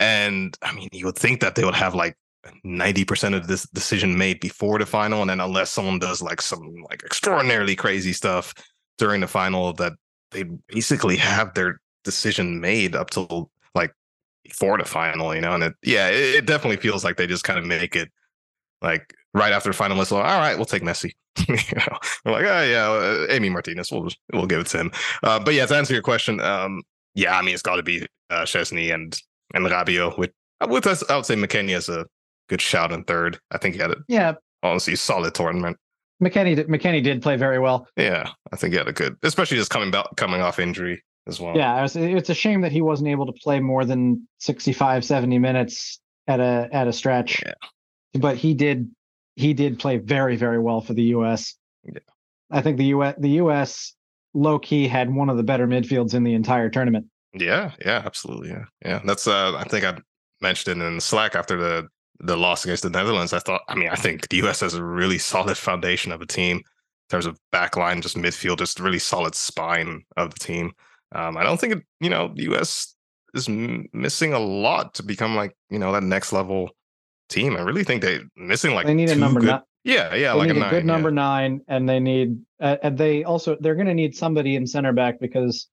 [0.00, 2.16] And I mean, you would think that they would have like
[2.64, 6.74] 90% of this decision made before the final, and then unless someone does like some
[6.88, 8.54] like extraordinarily crazy stuff
[8.98, 9.92] during the final, that
[10.30, 13.92] they basically have their decision made up till like
[14.44, 15.52] before the final, you know.
[15.52, 18.10] And it, yeah, it, it definitely feels like they just kind of make it
[18.82, 20.18] like right after the final whistle.
[20.18, 21.12] All right, we'll take Messi.
[21.48, 23.92] you know, we're like, oh yeah, uh, Emi Martinez.
[23.92, 24.92] We'll just, we'll give it to him.
[25.22, 26.82] Uh, but yeah, to answer your question, um,
[27.14, 29.20] yeah, I mean it's got to be uh, Szczesny and
[29.54, 30.18] and Rabiot.
[30.18, 30.32] With
[30.68, 32.06] with us, I would say McKennie is a
[32.48, 33.38] good shout in third.
[33.50, 35.78] I think he had a yeah, honestly solid tournament.
[36.22, 37.86] McKennie did, McKennie did play very well.
[37.96, 41.40] Yeah, I think he had a good, especially just coming back coming off injury as
[41.40, 41.56] well.
[41.56, 46.00] Yeah, it's a shame that he wasn't able to play more than 65, 70 minutes
[46.26, 47.40] at a at a stretch.
[47.44, 47.54] Yeah.
[48.14, 48.90] But he did
[49.36, 51.54] he did play very, very well for the U.S.
[51.84, 52.00] Yeah.
[52.50, 53.14] I think the U.S.
[53.18, 53.94] the U.S.
[54.34, 57.06] low key had one of the better midfields in the entire tournament.
[57.34, 58.48] Yeah, yeah, absolutely.
[58.48, 59.00] Yeah, yeah.
[59.04, 59.98] That's uh, I think I
[60.40, 61.88] mentioned it in Slack after the
[62.20, 63.32] the loss against the Netherlands.
[63.32, 64.60] I thought, I mean, I think the U.S.
[64.60, 66.62] has a really solid foundation of a team in
[67.10, 70.72] terms of backline, just midfield, just really solid spine of the team.
[71.14, 72.94] Um, I don't think it, you know the U.S.
[73.34, 76.70] is m- missing a lot to become like you know that next level
[77.28, 77.56] team.
[77.56, 79.62] I really think they missing like They need a number good- nine.
[79.84, 81.14] Yeah, yeah, they like need a, nine, good number yeah.
[81.14, 84.92] nine, and they need uh, and they also they're going to need somebody in center
[84.92, 85.68] back because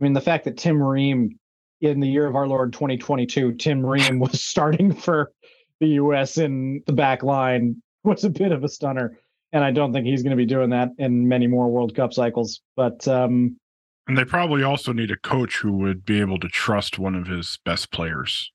[0.00, 1.36] I mean the fact that Tim Ream
[1.80, 5.32] in the year of our Lord 2022, Tim Ream was starting for
[5.80, 6.38] the U.S.
[6.38, 9.18] in the back line was a bit of a stunner,
[9.52, 12.12] and I don't think he's going to be doing that in many more World Cup
[12.12, 12.60] cycles.
[12.76, 13.56] But um,
[14.08, 17.26] And they probably also need a coach who would be able to trust one of
[17.26, 18.50] his best players.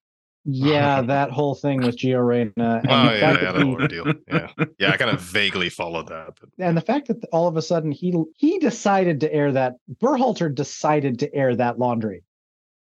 [0.45, 3.63] yeah, that whole thing with Gio Reyna and, Oh the yeah, yeah, that that he-
[3.71, 4.13] ordeal.
[4.27, 4.47] Yeah,
[4.79, 4.91] yeah.
[4.91, 6.33] I kind of vaguely followed that.
[6.39, 9.75] But and the fact that all of a sudden he he decided to air that
[10.01, 12.23] Berhalter decided to air that laundry.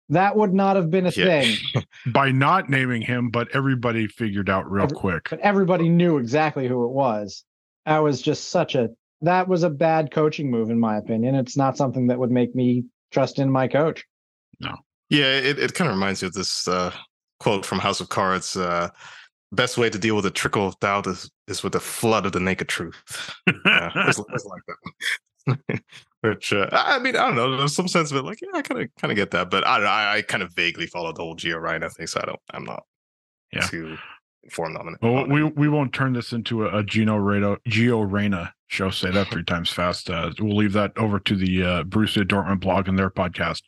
[0.08, 1.42] That would not have been a yeah.
[1.42, 1.56] thing,
[2.12, 5.28] By not naming him, but everybody figured out real Every- quick.
[5.30, 7.44] but everybody knew exactly who it was.
[7.86, 8.90] That was just such a
[9.22, 11.34] that was a bad coaching move in my opinion.
[11.36, 14.04] It's not something that would make me trust in my coach.
[14.60, 14.74] No.
[15.10, 16.92] Yeah, it, it kind of reminds me of this uh,
[17.38, 18.56] quote from House of Cards.
[18.56, 18.88] Uh,
[19.54, 22.32] Best way to deal with a trickle of doubt is, is with a flood of
[22.32, 23.02] the naked truth.
[23.66, 24.62] Yeah, it's, it's like
[25.68, 25.80] that.
[26.22, 27.56] Which uh, I mean, I don't know.
[27.56, 29.66] There's some sense of it, like yeah, I kind of kind of get that, but
[29.66, 29.90] I don't know.
[29.90, 32.40] I, I kind of vaguely follow the whole Gio Reyna thing, so I don't.
[32.52, 32.84] I'm not
[33.52, 33.66] Yeah.
[33.66, 33.96] too
[34.44, 34.98] informed on it.
[35.02, 38.90] Well, we we won't turn this into a, a Gino Reyna, Gio Reyna show.
[38.90, 40.10] Say that three times fast.
[40.10, 43.62] Uh, we'll leave that over to the uh, Borussia Dortmund blog and their podcast.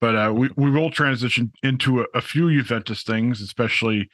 [0.00, 4.08] But uh, we we will transition into a, a few Juventus things, especially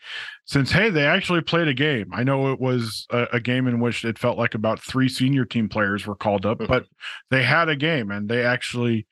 [0.47, 2.11] since hey, they actually played a game.
[2.13, 5.45] I know it was a, a game in which it felt like about three senior
[5.45, 6.87] team players were called up, but
[7.31, 9.07] they had a game and they actually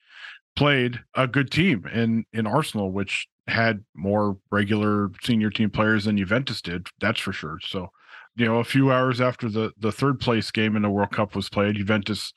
[0.57, 6.17] played a good team in in Arsenal, which had more regular senior team players than
[6.17, 6.87] Juventus did.
[7.01, 7.59] That's for sure.
[7.67, 7.91] So,
[8.37, 11.35] you know, a few hours after the the third place game in the World Cup
[11.35, 12.33] was played, Juventus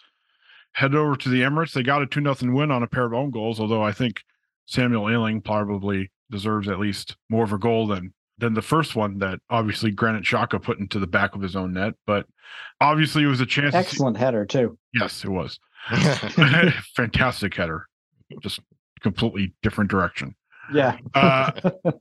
[0.75, 1.73] headed over to the Emirates.
[1.73, 3.59] They got a two nothing win on a pair of own goals.
[3.59, 4.21] Although I think
[4.65, 9.19] Samuel Iling probably deserves at least more of a goal than than the first one
[9.19, 11.93] that obviously Granit Xhaka put into the back of his own net.
[12.05, 12.27] But
[12.81, 13.71] obviously, it was a chance.
[13.71, 14.77] to Excellent header too.
[14.93, 15.57] yes, it was
[16.95, 17.85] fantastic header,
[18.41, 18.59] just
[19.01, 20.35] completely different direction.
[20.73, 20.97] Yeah.
[21.13, 21.51] Uh,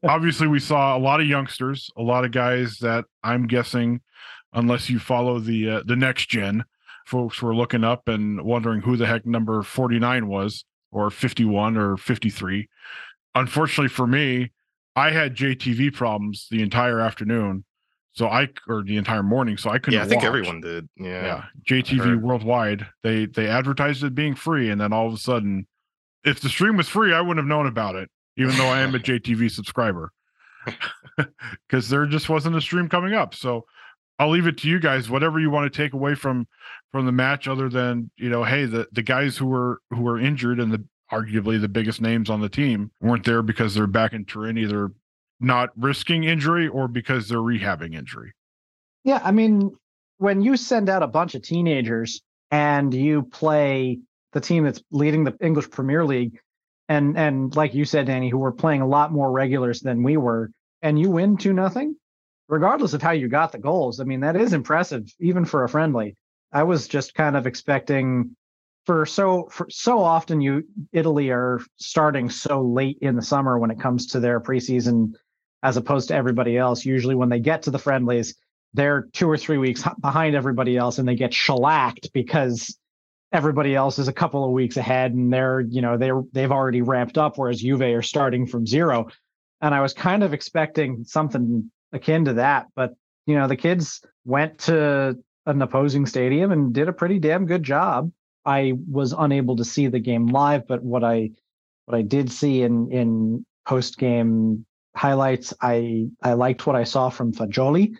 [0.04, 4.00] obviously we saw a lot of youngsters a lot of guys that i'm guessing
[4.54, 6.64] unless you follow the uh, the next gen
[7.04, 11.96] folks were looking up and wondering who the heck number 49 was or 51 or
[11.96, 12.68] 53
[13.34, 14.52] unfortunately for me
[14.96, 17.64] i had jtv problems the entire afternoon
[18.12, 20.28] so i or the entire morning so i couldn't yeah, I think watch.
[20.28, 20.88] everyone did.
[20.96, 21.06] Yeah.
[21.22, 25.66] yeah jtv worldwide they they advertised it being free and then all of a sudden
[26.24, 28.94] if the stream was free i wouldn't have known about it even though i am
[28.94, 30.10] a jtv subscriber
[31.68, 33.64] because there just wasn't a stream coming up so
[34.18, 36.46] i'll leave it to you guys whatever you want to take away from
[36.92, 40.18] from the match other than you know hey the the guys who were who were
[40.18, 44.12] injured and the arguably the biggest names on the team weren't there because they're back
[44.12, 44.90] in turin either
[45.40, 48.32] not risking injury or because they're rehabbing injury.
[49.04, 49.76] Yeah, I mean,
[50.18, 54.00] when you send out a bunch of teenagers and you play
[54.32, 56.40] the team that's leading the English Premier League,
[56.88, 60.16] and and like you said, Danny, who were playing a lot more regulars than we
[60.16, 60.50] were,
[60.82, 61.96] and you win two nothing,
[62.48, 64.00] regardless of how you got the goals.
[64.00, 66.16] I mean, that is impressive, even for a friendly.
[66.52, 68.36] I was just kind of expecting
[68.86, 73.70] for so for so often you Italy are starting so late in the summer when
[73.70, 75.14] it comes to their preseason
[75.62, 76.84] as opposed to everybody else.
[76.84, 78.34] Usually when they get to the friendlies,
[78.74, 82.76] they're two or three weeks behind everybody else and they get shellacked because
[83.32, 86.82] everybody else is a couple of weeks ahead and they're you know they're they've already
[86.82, 89.08] ramped up whereas Juve are starting from zero
[89.60, 92.94] and I was kind of expecting something akin to that but
[93.26, 97.62] you know the kids went to an opposing stadium and did a pretty damn good
[97.62, 98.10] job
[98.44, 101.30] I was unable to see the game live but what I
[101.86, 104.66] what I did see in in post game
[104.96, 107.96] highlights I I liked what I saw from Fagioli.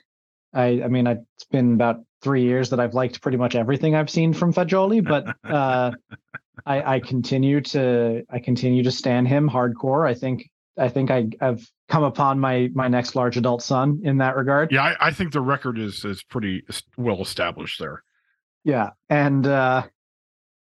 [0.53, 3.97] I, I mean, I, it's been about three years that I've liked pretty much everything
[3.97, 5.90] I've seen from Fagioli, but uh,
[6.66, 10.09] I, I continue to I continue to stand him hardcore.
[10.09, 14.18] I think I think I, I've come upon my my next large adult son in
[14.18, 14.72] that regard.
[14.72, 16.62] yeah i, I think the record is is pretty
[16.97, 18.03] well established there
[18.64, 19.83] Yeah, and uh,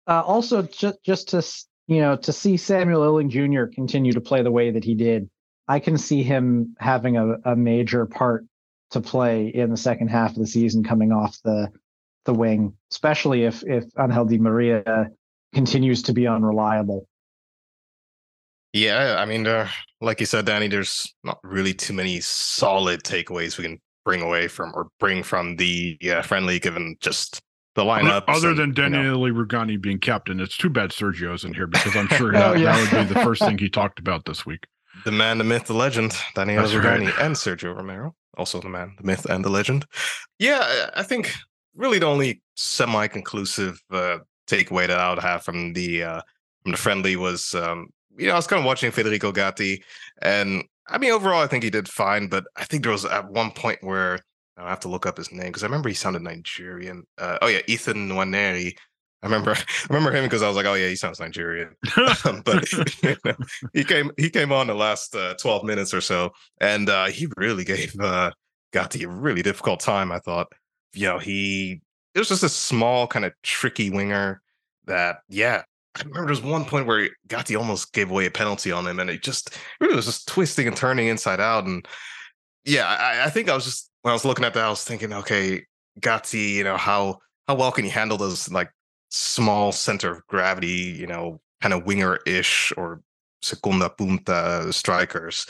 [0.07, 1.41] uh, also just just to
[1.87, 3.65] you know to see Samuel Iling Jr.
[3.73, 5.29] continue to play the way that he did,
[5.67, 8.45] I can see him having a, a major part
[8.91, 11.71] to play in the second half of the season coming off the
[12.25, 15.09] the wing, especially if if Angel Di Maria
[15.53, 17.07] continues to be unreliable.
[18.75, 19.69] Yeah, I mean, uh,
[20.01, 24.49] like you said, Danny, there's not really too many solid takeaways we can bring away
[24.49, 27.39] from or bring from the uh, friendly, given just
[27.75, 28.25] the lineup.
[28.27, 31.95] Other and, than you know, Rugani being captain, it's too bad Sergio's in here because
[31.95, 32.75] I'm sure Oh, that, yeah.
[32.75, 34.65] that would be the first thing he talked about this week.
[35.05, 36.99] the man, the myth, the legend, Daniel That's right.
[36.99, 39.85] Rugani and Sergio Romero, also the man, the myth, and the legend.
[40.37, 41.33] Yeah, I I think
[41.75, 44.17] really the only semi-conclusive uh,
[44.47, 46.21] takeaway that I would have from the uh,
[46.63, 47.87] from the friendly was, um,
[48.17, 49.83] you know, I was kind of watching Federico Gatti,
[50.21, 53.29] and I mean, overall, I think he did fine, but I think there was at
[53.29, 54.19] one point where
[54.57, 57.03] I have to look up his name because I remember he sounded Nigerian.
[57.17, 58.73] Uh, oh yeah, Ethan Nwaneri.
[59.21, 61.75] I remember, I remember him because I was like, oh yeah, he sounds Nigerian.
[62.25, 62.71] Um, but
[63.03, 63.35] you know,
[63.73, 67.27] he came he came on the last uh, 12 minutes or so and uh he
[67.37, 68.31] really gave uh
[68.73, 70.47] Gatti a really difficult time i thought
[70.93, 71.81] you know he
[72.13, 74.41] it was just a small kind of tricky winger
[74.85, 75.63] that yeah
[75.95, 78.99] i remember there was one point where Gatti almost gave away a penalty on him
[78.99, 81.87] and it just really was just twisting and turning inside out and
[82.65, 84.83] yeah i, I think i was just when i was looking at that i was
[84.83, 85.65] thinking okay
[85.99, 88.69] Gatti you know how how well can he handle those like
[89.09, 93.01] small center of gravity you know kind of winger-ish or
[93.41, 95.45] segunda punta strikers.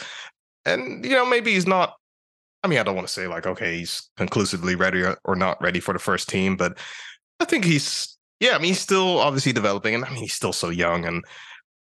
[0.66, 1.96] And you know, maybe he's not.
[2.64, 5.80] I mean, I don't want to say like, okay, he's conclusively ready or not ready
[5.80, 6.78] for the first team, but
[7.40, 8.56] I think he's yeah.
[8.56, 11.24] I mean, he's still obviously developing, and I mean, he's still so young, and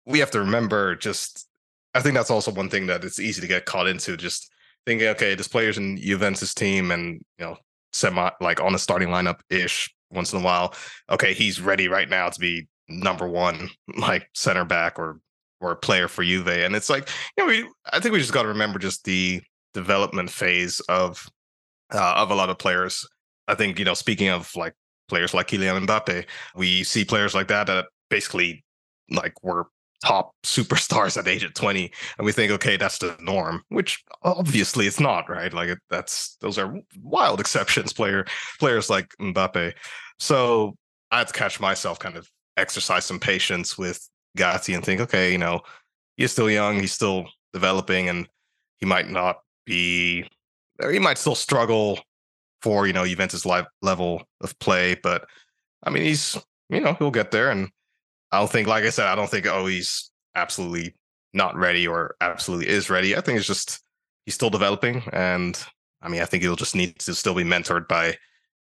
[0.05, 1.47] we have to remember just.
[1.93, 4.49] I think that's also one thing that it's easy to get caught into, just
[4.85, 7.57] thinking, okay, this player's in Juventus team, and you know,
[7.93, 10.73] semi like on the starting lineup ish once in a while.
[11.09, 15.19] Okay, he's ready right now to be number one, like center back or
[15.59, 16.47] or player for Juve.
[16.47, 19.41] And it's like, you know, we, I think we just got to remember just the
[19.73, 21.27] development phase of
[21.93, 23.07] uh, of a lot of players.
[23.47, 24.73] I think, you know, speaking of like
[25.11, 28.63] players like Kylian Mbappe, we see players like that that basically
[29.09, 29.67] like were
[30.03, 34.87] top superstars at age of 20 and we think okay that's the norm which obviously
[34.87, 35.53] it's not right?
[35.53, 38.25] Like that's those are wild exceptions player
[38.59, 39.73] players like Mbappe.
[40.17, 40.75] So
[41.11, 44.07] I had to catch myself kind of exercise some patience with
[44.37, 45.61] Gatti and think, okay, you know,
[46.17, 48.27] he's still young, he's still developing, and
[48.79, 50.25] he might not be,
[50.89, 51.99] he might still struggle
[52.61, 55.25] for you know Juventus live level of play, but
[55.83, 56.37] I mean, he's
[56.69, 57.69] you know he'll get there, and
[58.31, 60.95] I don't think, like I said, I don't think oh he's absolutely
[61.33, 63.15] not ready or absolutely is ready.
[63.15, 63.81] I think it's just
[64.25, 65.61] he's still developing, and
[66.01, 68.17] I mean, I think he'll just need to still be mentored by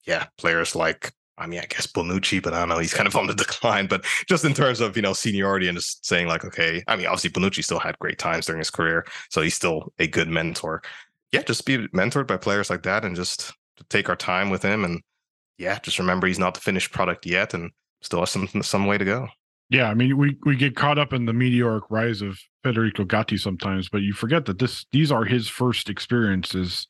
[0.06, 2.78] yeah players like I mean, I guess Bonucci, but I don't know.
[2.78, 3.86] He's kind of on the decline.
[3.86, 7.06] But just in terms of you know seniority and just saying like, okay, I mean,
[7.06, 10.82] obviously Bonucci still had great times during his career, so he's still a good mentor.
[11.32, 13.52] Yeah, just be mentored by players like that, and just
[13.88, 14.84] take our time with him.
[14.84, 15.00] And
[15.58, 17.70] yeah, just remember he's not the finished product yet, and
[18.02, 19.28] still has some some way to go.
[19.68, 23.36] Yeah, I mean, we we get caught up in the meteoric rise of Federico Gatti
[23.36, 26.88] sometimes, but you forget that this these are his first experiences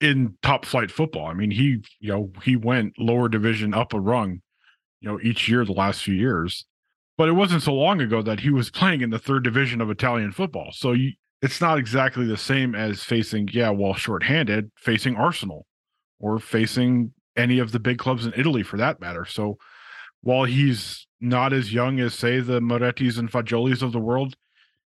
[0.00, 1.26] in top flight football.
[1.26, 4.40] I mean, he you know he went lower division up a rung,
[5.00, 6.66] you know, each year the last few years,
[7.16, 9.90] but it wasn't so long ago that he was playing in the third division of
[9.90, 10.70] Italian football.
[10.72, 11.12] So you,
[11.42, 15.66] it's not exactly the same as facing yeah, while shorthanded, facing Arsenal
[16.18, 19.24] or facing any of the big clubs in Italy for that matter.
[19.24, 19.58] So
[20.22, 24.36] while he's not as young as say the Morettis and Fagiolis of the world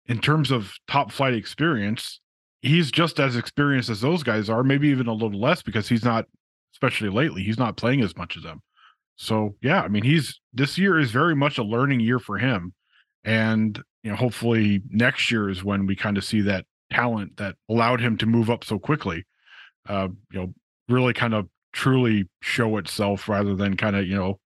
[0.07, 2.21] in terms of top flight experience,
[2.63, 6.05] he's just as experienced as those guys are, maybe even a little less because he's
[6.05, 6.27] not,
[6.73, 8.63] especially lately, he's not playing as much as them.
[9.17, 12.75] So yeah, I mean, he's this year is very much a learning year for him,
[13.25, 17.57] and you know, hopefully next year is when we kind of see that talent that
[17.69, 19.25] allowed him to move up so quickly.
[19.89, 20.55] Uh, you know,
[20.89, 24.39] really kind of truly show itself rather than kind of you know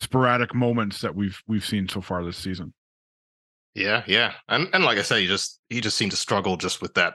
[0.00, 2.72] sporadic moments that we've we've seen so far this season.
[3.74, 6.82] Yeah, yeah, and and like I said, he just he just seemed to struggle just
[6.82, 7.14] with that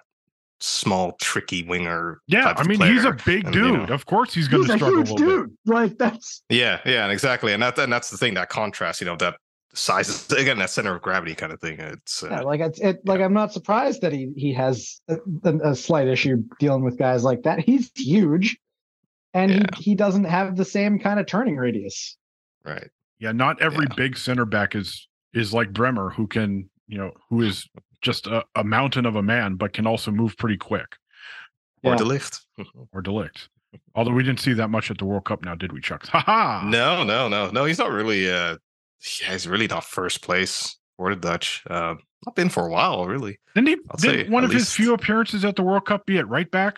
[0.61, 2.21] small, tricky winger.
[2.28, 3.65] Yeah, I of mean he's a big And, dude.
[3.65, 5.47] you know, of course he's going to a struggle a huge little bit.
[5.47, 5.57] dude.
[5.65, 9.05] Like that's Yeah, yeah, and exactly, and that and that's the thing that contrast, you
[9.05, 9.36] know, that
[9.73, 11.78] size again, that center of gravity kind of thing.
[11.80, 15.17] It's uh, yeah, like it's it like I'm not surprised that he he has a,
[15.43, 17.59] a, a slight issue dealing with guys like that.
[17.59, 18.57] He's huge,
[19.36, 19.63] and Yeah.
[19.77, 22.17] he he doesn't have the same kind of turning radius.
[22.63, 22.89] right.
[23.19, 23.95] Yeah, not every Yeah.
[23.95, 27.67] big center back is is like Bremer, who can you know who is
[28.01, 30.95] just a, a mountain of a man, but can also move pretty quick.
[31.83, 31.97] Or Yeah.
[31.97, 32.39] de Ligt.
[32.91, 33.47] Or De Ligt.
[33.93, 36.05] Although we didn't see that much at the World Cup, now did we, Chuck?
[36.07, 36.63] Ha ha!
[36.65, 37.65] No, no, no, no.
[37.65, 38.29] He's not really.
[38.31, 38.57] uh
[39.21, 41.61] yeah, He's really not first place for the Dutch.
[41.69, 43.38] Uh, not been for a while, really.
[43.53, 43.77] Didn't he?
[43.91, 46.27] I'll say Did one at of his few appearances at the World Cup be at
[46.27, 46.77] right back?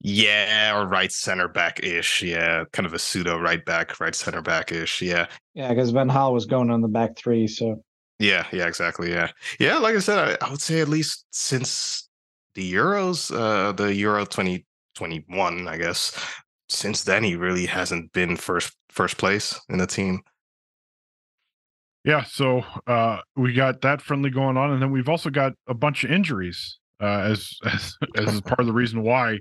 [0.00, 2.22] Yeah, or right center back ish.
[2.22, 5.02] Yeah, kind of a pseudo right back, right center back ish.
[5.02, 5.26] Yeah.
[5.54, 7.82] Yeah, because Van Gaal was going on the back three, so
[8.18, 9.10] Yeah, yeah, exactly.
[9.10, 9.30] Yeah.
[9.58, 12.08] Yeah, like I said, I, I would say at least since
[12.54, 16.18] the Euros, uh the Euro 2021, I guess.
[16.68, 20.20] Since then he really hasn't been first first place in the team.
[22.04, 25.74] Yeah, so uh, we got that friendly going on, and then we've also got a
[25.74, 29.38] bunch of injuries uh, as as as part of the reason why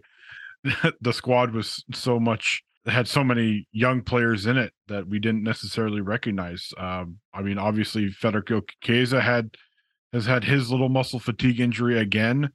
[1.01, 5.43] the squad was so much had so many young players in it that we didn't
[5.43, 6.71] necessarily recognize.
[6.77, 9.55] Um, I mean, obviously Federico Chiesa had
[10.13, 12.51] has had his little muscle fatigue injury again.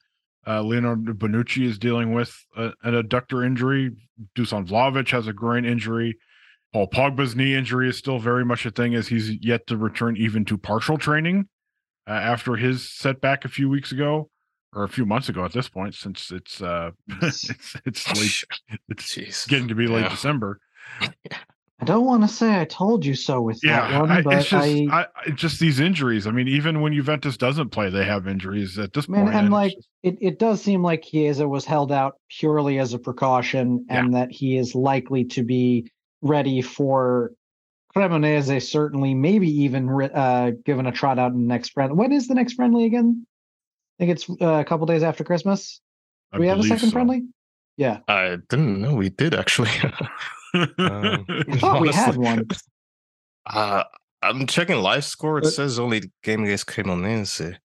[0.46, 3.90] Uh, Leonardo Bonucci is dealing with a, an adductor injury.
[4.36, 6.16] Dusan Vlahovic has a groin injury.
[6.72, 10.16] Paul Pogba's knee injury is still very much a thing as he's yet to return
[10.16, 11.48] even to partial training
[12.08, 14.29] uh, after his setback a few weeks ago
[14.72, 16.90] or a few months ago at this point since it's uh
[17.22, 17.50] it's
[17.84, 19.48] it's late it's Jeez.
[19.48, 20.08] getting to be late Yeah.
[20.10, 20.60] December.
[21.82, 24.34] I don't want to say I told you so with that Yeah, one, I, but
[24.34, 26.26] it's just I, I, just these injuries.
[26.26, 29.34] I mean, even when Juventus doesn't play, they have injuries at this Man, point.
[29.36, 32.92] and it's like just- it, it does seem like Chiesa was held out purely as
[32.92, 35.90] a precaution and that he is likely to be
[36.20, 37.32] ready for
[37.96, 41.96] Cremonese, certainly, maybe even uh, given a trot out in the next friend.
[41.96, 43.26] When is the next friendly again?
[44.00, 45.80] I think it's uh, a couple days after Christmas.
[46.32, 46.92] I Do we have a second so.
[46.92, 47.24] friendly?
[47.76, 47.98] Yeah.
[48.08, 49.68] I didn't know we did actually.
[50.54, 52.24] Um, I thought we had honestly.
[52.24, 52.48] one.
[53.46, 53.84] Uh,
[54.22, 55.38] I'm checking live score.
[55.38, 57.56] It But- says only game against Cremonese.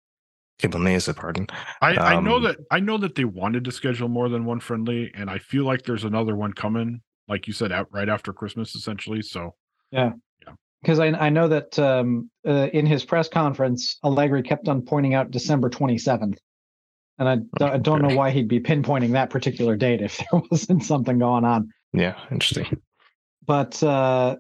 [0.61, 1.47] Cremonese, pardon.
[1.81, 4.59] I, I know Um, that I know that they wanted to schedule more than one
[4.61, 8.31] friendly, and I feel like there's another one coming, like you said, out right after
[8.33, 9.21] Christmas, essentially.
[9.21, 9.55] So
[10.86, 15.15] Because I, I know that um, uh, in his press conference, Allegri kept on pointing
[15.15, 16.38] out December 27th.
[17.17, 20.41] And I, don't- I don't know why he'd be pinpointing that particular date if there
[20.51, 21.69] wasn't something going on.
[21.91, 22.67] Yeah, interesting.
[23.47, 24.36] but uh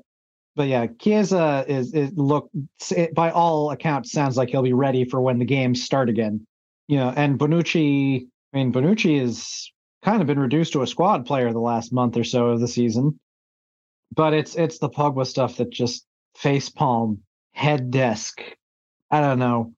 [0.55, 2.49] but yeah Chiesa is is look
[2.91, 6.45] it, by all accounts sounds like he'll be ready for when the games start again
[6.87, 9.69] you know and Bonucci I mean Bonucci has
[10.03, 12.67] kind of been reduced to a squad player the last month or so of the
[12.67, 13.19] season
[14.13, 16.05] but it's it's the Pogba stuff that just
[16.35, 17.19] face palm
[17.53, 18.41] head desk
[19.11, 19.73] I don't know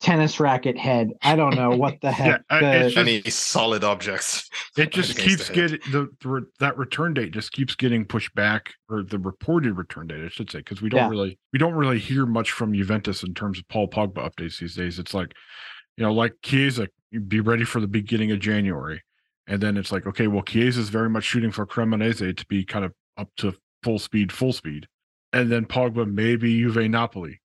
[0.00, 4.48] tennis racket head I don't know what the heck I- the- just- Any solid objects?
[4.76, 8.32] it just keeps the getting the, the re- that return date just keeps getting pushed
[8.34, 11.08] back, or the reported return date, I should say, because we don't Yeah.
[11.10, 14.74] really we don't really hear much from Juventus in terms of Paul Pogba updates these
[14.76, 14.98] days.
[15.00, 15.32] It's like,
[15.96, 16.88] you know, like Chiesa,
[17.26, 19.02] be ready for the beginning of January,
[19.48, 22.64] and then it's like, okay, well, Chiesa is very much shooting for Cremonese to be
[22.64, 24.86] kind of up to full speed, full speed,
[25.32, 27.40] and then Pogba maybe Juve Napoli.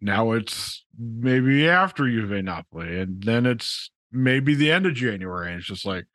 [0.00, 5.58] Now it's maybe after Juve Napoli, and then it's maybe the end of January, and
[5.58, 6.06] it's just like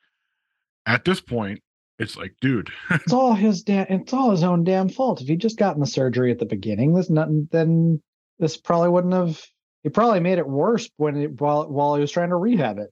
[0.86, 1.62] at this point,
[1.98, 5.22] it's like, dude, it's all his damn, it's all his own damn fault.
[5.22, 8.02] If he'd just gotten the surgery at the beginning, this nothing then
[8.40, 9.42] this probably wouldn't have
[9.84, 12.90] he probably made it worse when it while while he was trying to rehab it.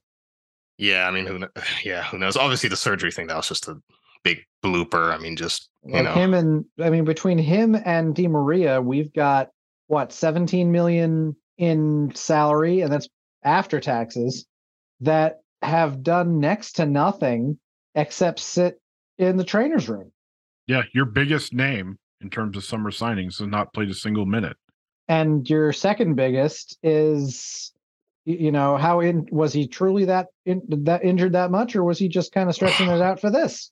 [0.78, 1.46] Yeah, I mean, who?
[1.84, 2.36] Yeah, who knows?
[2.36, 3.76] Obviously, the surgery thing that was just a
[4.24, 5.12] big blooper.
[5.14, 8.80] I mean, just you Like know, him and I mean between him and Di Maria,
[8.82, 9.50] we've got
[9.86, 13.08] what 17 million in salary, and that's
[13.44, 14.46] after taxes,
[15.00, 17.58] that have done next to nothing
[17.94, 18.80] except sit
[19.18, 20.10] in the trainer's room.
[20.66, 24.56] yeah, your biggest name in terms of summer signings has not played a single minute.
[25.08, 27.72] and your second biggest is
[28.24, 31.98] you know how in was he truly that in, that injured that much or was
[31.98, 33.70] he just kind of stretching it out for this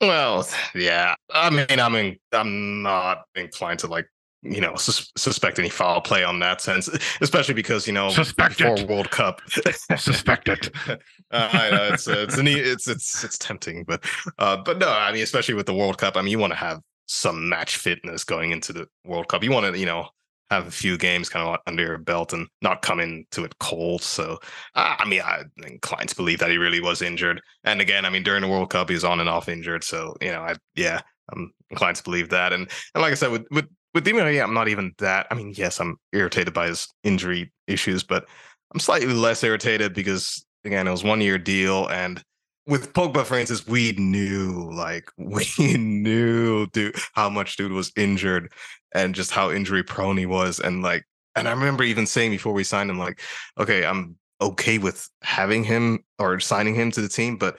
[0.00, 1.14] Well, yeah.
[1.32, 4.06] I mean, I mean, I'm not inclined to like,
[4.42, 6.88] you know, sus- suspect any foul play on that sense,
[7.20, 8.88] especially because you know, Suspect before it.
[8.88, 9.40] World Cup,
[9.96, 10.70] Suspect it.
[10.88, 10.96] uh,
[11.32, 14.04] I know it's uh, it's an, e- it's it's it's tempting, but
[14.38, 16.58] uh, but no, I mean, especially with the World Cup, I mean, you want to
[16.58, 19.42] have some match fitness going into the World Cup.
[19.42, 20.08] You want to, you know.
[20.50, 24.02] Have a few games kind of under your belt and not come into it cold.
[24.02, 24.38] So,
[24.74, 27.42] I mean, I'm inclined to believe that he really was injured.
[27.64, 29.84] And again, I mean, during the World Cup, he was on and off injured.
[29.84, 31.00] So, you know, I yeah,
[31.32, 32.52] um, I'm inclined to believe that.
[32.52, 35.26] And and like I said, with with with Di I'm not even that.
[35.30, 38.26] I mean, yes, I'm irritated by his injury issues, but
[38.72, 42.22] I'm slightly less irritated because again, it was one year deal, and
[42.66, 45.46] with Pogba, for instance, we knew like we
[45.76, 48.52] knew dude how much dude was injured
[48.92, 52.52] and just how injury prone he was, and like, and I remember even saying before
[52.52, 53.20] we signed him, like,
[53.58, 57.58] okay, I'm okay with having him or signing him to the team, but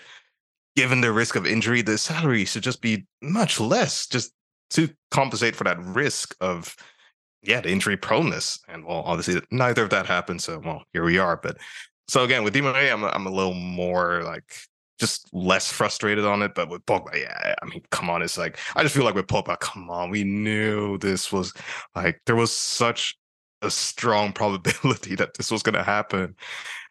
[0.75, 4.33] given the risk of injury, the salary should just be much less, just
[4.71, 6.75] to compensate for that risk of
[7.41, 8.59] yeah, the injury proneness.
[8.67, 10.41] And well, obviously neither of that happened.
[10.41, 11.37] So well, here we are.
[11.37, 11.57] But
[12.07, 14.55] so again, with Di I'm I'm a little more like
[14.99, 16.53] just less frustrated on it.
[16.53, 19.27] But with Pogba, yeah, I mean, come on, it's like I just feel like with
[19.27, 21.53] Pogba, come on, we knew this was
[21.95, 23.17] like there was such
[23.61, 26.35] a strong probability that this was going to happen,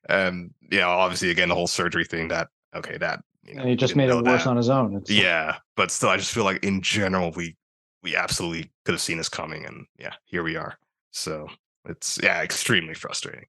[0.09, 3.77] and yeah, obviously, again, the whole surgery thing that okay, that you know, and he
[3.77, 4.51] just made it worse that.
[4.51, 4.97] on his own.
[4.97, 7.57] It's yeah, but still, I just feel like in general, we
[8.03, 10.79] we absolutely could have seen this coming, and yeah, here we are.
[11.11, 11.49] So
[11.85, 13.47] it's yeah, extremely frustrating.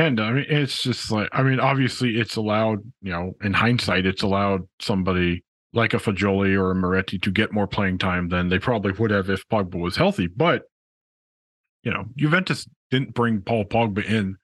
[0.00, 2.78] And I mean, it's just like I mean, obviously, it's allowed.
[3.02, 5.44] You know, in hindsight, it's allowed somebody
[5.74, 9.10] like a Fagioli or a Moretti to get more playing time than they probably would
[9.10, 10.26] have if Pogba was healthy.
[10.26, 10.62] But
[11.82, 14.38] you know, Juventus didn't bring Paul Pogba in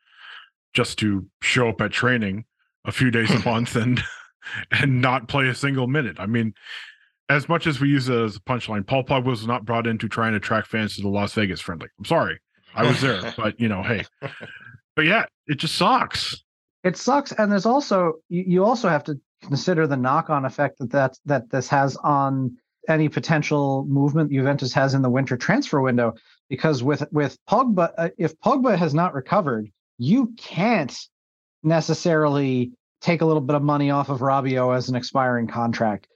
[0.75, 2.45] just to show up at training
[2.85, 4.05] a few days a month and
[4.71, 6.17] and not play a single minute.
[6.21, 6.53] I mean,
[7.31, 9.97] as much as we use it as a punchline, Paul Pogba was not brought in
[9.99, 11.89] to try and attract fans to the Las Vegas friendly.
[11.99, 12.41] I'm sorry,
[12.75, 14.05] I was there, but you know, hey,
[14.97, 16.43] but yeah, it just sucks.
[16.83, 21.19] It sucks, and there's also you, also have to consider the knock-on effect that that
[21.27, 22.57] that this has on
[22.89, 26.15] any potential movement Juventus has in the winter transfer window.
[26.49, 30.97] Because with with Pogba, uh, if Pogba has not recovered, you can't
[31.63, 36.07] necessarily take a little bit of money off of Rabiot as an expiring contract.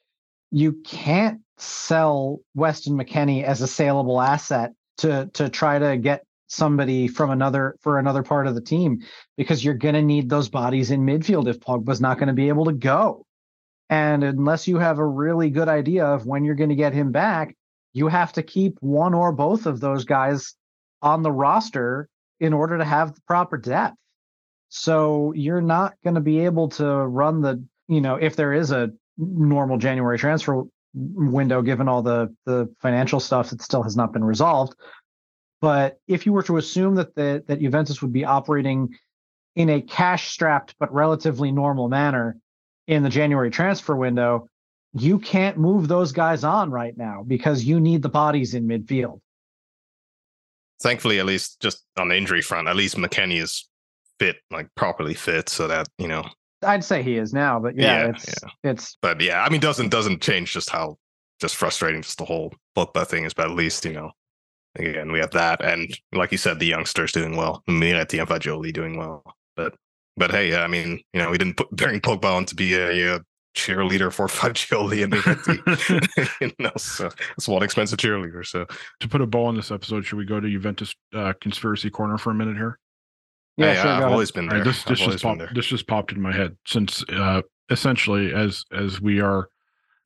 [0.50, 7.06] You can't sell Weston McKennie as a saleable asset to to try to get somebody
[7.06, 9.00] from another for another part of the team
[9.36, 12.48] because you're going to need those bodies in midfield if Pogba's not going to be
[12.48, 13.24] able to go.
[13.88, 17.12] And unless you have a really good idea of when you're going to get him
[17.12, 17.56] back,
[17.92, 20.54] you have to keep one or both of those guys
[21.02, 22.08] on the roster
[22.40, 23.96] in order to have the proper depth.
[24.68, 28.70] So you're not going to be able to run the, you know, if there is
[28.70, 34.12] a normal January transfer window, given all the the financial stuff that still has not
[34.12, 34.74] been resolved.
[35.60, 38.96] But if you were to assume that the that Juventus would be operating
[39.56, 42.36] in a cash strapped but relatively normal manner
[42.86, 44.48] in the January transfer window,
[44.94, 49.20] you can't move those guys on right now because you need the bodies in midfield.
[50.82, 53.68] Thankfully, at least just on the injury front, at least McKennie is
[54.18, 56.24] fit, like properly fit, so that you know.
[56.62, 58.70] I'd say he is now, but yeah, yeah it's yeah.
[58.70, 58.96] it's.
[59.02, 60.96] But yeah, I mean, doesn't doesn't change just how
[61.40, 63.34] just frustrating just the whole Pogba thing is.
[63.34, 64.12] But at least you know,
[64.76, 67.62] again, we have that, and like you said, the youngsters doing well.
[67.68, 69.22] I and at Fagioli doing well,
[69.56, 69.74] but
[70.16, 73.16] but hey, I mean, you know, we didn't put bring Pogba on to be a,
[73.16, 73.20] a
[73.56, 78.46] cheerleader for Fagioli and the you know, so it's one expensive cheerleader.
[78.46, 78.66] So
[79.00, 82.18] to put a bow on this episode, should we go to Juventus uh, conspiracy corner
[82.18, 82.78] for a minute here?
[83.56, 84.58] Yeah, hey, sure, I've always been there.
[84.58, 88.64] Right, this, this just popped, this just popped in my head since uh, essentially as
[88.72, 89.48] as we are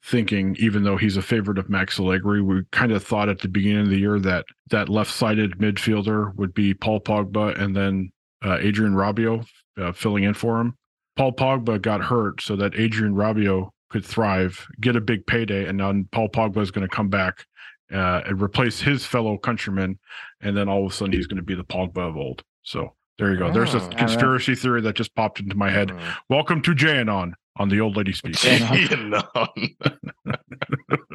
[0.04, 3.48] thinking, even though he's a favorite of Max Allegri, we kind of thought at the
[3.48, 8.12] beginning of the year that that left-sided midfielder would be Paul Pogba and then
[8.44, 9.46] uh, Adrien Rabiot
[9.78, 10.76] uh, filling in for him.
[11.16, 15.78] Paul Pogba got hurt so that Adrien Rabiot could thrive, get a big payday, and
[15.78, 17.46] now Paul Pogba is going to come back
[17.92, 19.98] uh, and replace his fellow countryman,
[20.40, 22.42] and then all of a sudden he's going to be the Pogba of old.
[22.62, 23.52] So there you go.
[23.52, 25.88] There's a oh, conspiracy theory that just popped into my head.
[25.88, 26.16] Mm.
[26.28, 28.36] Welcome to Jayanon on the old lady speak.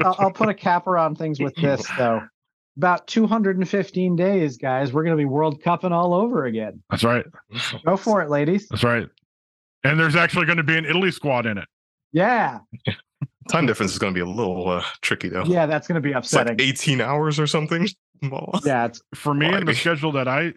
[0.03, 2.21] I'll, I'll put a capper on things with this though.
[2.77, 6.81] About 215 days, guys, we're going to be World Cupping all over again.
[6.89, 7.25] That's right.
[7.85, 8.69] Go for it, ladies.
[8.69, 9.05] That's right.
[9.83, 11.67] And there's actually going to be an Italy squad in it.
[12.13, 12.59] Yeah.
[13.49, 15.43] Time difference is going to be a little uh, tricky though.
[15.43, 16.57] Yeah, that's going to be upsetting.
[16.57, 17.87] Like 18 hours or something.
[18.63, 20.53] yeah, it's for me in the schedule that I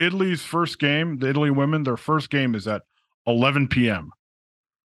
[0.00, 2.82] Italy's first game, the Italy women, their first game is at
[3.26, 4.10] 11 p.m.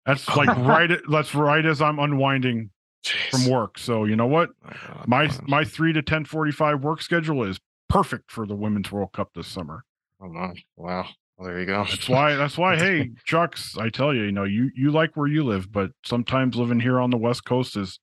[0.09, 0.91] That's like right.
[1.11, 2.71] That's right as I'm unwinding
[3.05, 3.31] Jeez.
[3.31, 3.79] from work.
[3.79, 8.47] So you know what, oh my my three to 10:45 work schedule is perfect for
[8.47, 9.85] the Women's World Cup this summer.
[10.21, 10.29] Oh
[10.77, 11.07] Wow.
[11.37, 11.85] Well, there you go.
[11.85, 12.35] That's why.
[12.35, 12.77] That's why.
[12.77, 16.57] hey, Chucks, I tell you, you know, you you like where you live, but sometimes
[16.57, 18.01] living here on the West Coast is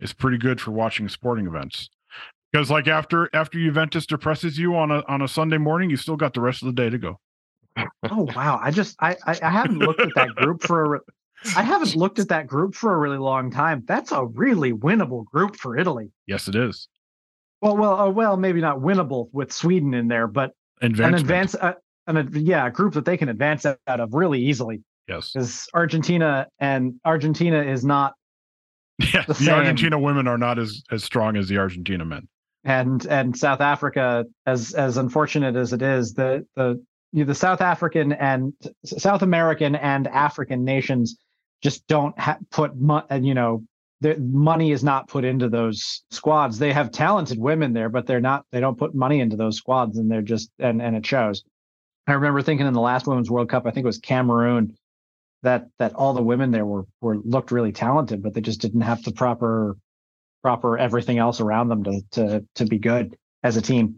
[0.00, 1.90] is pretty good for watching sporting events.
[2.50, 6.16] Because like after after Juventus depresses you on a on a Sunday morning, you still
[6.16, 7.20] got the rest of the day to go.
[8.10, 8.58] oh wow!
[8.62, 11.00] I just I I, I haven't looked at that group for a
[11.56, 13.84] I haven't looked at that group for a really long time.
[13.86, 16.10] That's a really winnable group for Italy.
[16.26, 16.88] Yes, it is.
[17.60, 21.74] Well, well, uh, well, maybe not winnable with Sweden in there, but an advance, uh,
[22.06, 24.82] an yeah, a group that they can advance out of really easily.
[25.08, 28.14] Yes, because Argentina and Argentina is not.
[29.12, 32.28] Yeah, the, the Argentina women are not as as strong as the Argentina men
[32.64, 36.82] and and South Africa, as as unfortunate as it is, the the
[37.12, 38.52] the South African and
[38.84, 41.16] South American and African nations
[41.64, 43.64] just don't ha- put mo- you know
[44.00, 46.58] the money is not put into those squads.
[46.58, 48.44] They have talented women there, but they're not.
[48.52, 51.42] They don't put money into those squads, and they're just and and it shows.
[52.06, 54.76] I remember thinking in the last Women's World Cup, I think it was Cameroon.
[55.42, 58.82] that that all the women there were were looked really talented, but they just didn't
[58.82, 59.76] have the proper
[60.42, 63.96] proper everything else around them to to to be good as a team.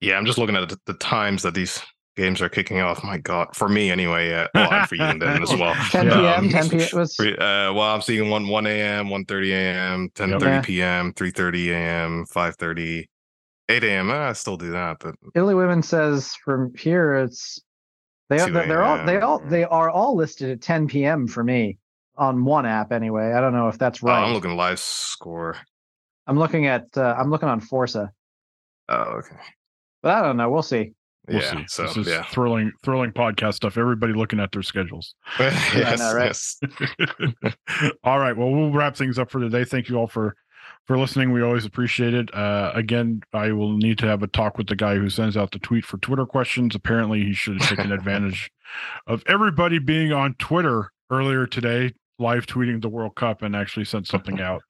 [0.00, 1.82] Yeah, I'm just looking at the times that these
[2.16, 3.02] games are kicking off.
[3.04, 4.32] My God, for me anyway.
[4.32, 5.74] Uh, well, I'm for you then as well.
[5.90, 6.16] 10 Yeah.
[6.16, 6.44] p.m.
[6.44, 6.88] Um, 10 p.m.
[6.92, 7.34] was Uh,
[7.74, 10.60] well, I'm seeing one 1 a.m., 1.30 a.m., 10.30 Yeah.
[10.62, 13.06] p.m., 3.30 a.m., 5.30,
[13.68, 14.10] 8 a.m.
[14.10, 17.60] Uh, I still do that, but Italy women says from here it's
[18.30, 21.26] they are they're all they all they are all listed at 10 p.m.
[21.26, 21.78] for me
[22.16, 23.32] on one app anyway.
[23.32, 24.22] I don't know if that's oh, right.
[24.24, 25.56] I'm looking live score.
[26.26, 28.10] I'm looking at uh, I'm looking on Forza,
[28.88, 29.36] Oh, okay.
[30.02, 30.50] but I don't know.
[30.50, 30.92] We'll see.
[31.26, 31.64] We'll yeah, see.
[31.68, 32.24] so this is yeah.
[32.24, 33.78] thrilling, thrilling podcast stuff.
[33.78, 35.14] Everybody looking at their schedules.
[35.38, 36.26] yes, know, right?
[36.26, 36.60] yes.
[38.04, 38.36] all right.
[38.36, 39.64] Well, we'll wrap things up for today.
[39.64, 40.36] Thank you all for
[40.86, 41.32] for listening.
[41.32, 42.34] We always appreciate it.
[42.34, 45.52] Uh, again, I will need to have a talk with the guy who sends out
[45.52, 46.74] the tweet for Twitter questions.
[46.74, 48.50] Apparently, he should have taken advantage
[49.06, 54.06] of everybody being on Twitter earlier today, live tweeting the World Cup, and actually sent
[54.06, 54.62] something out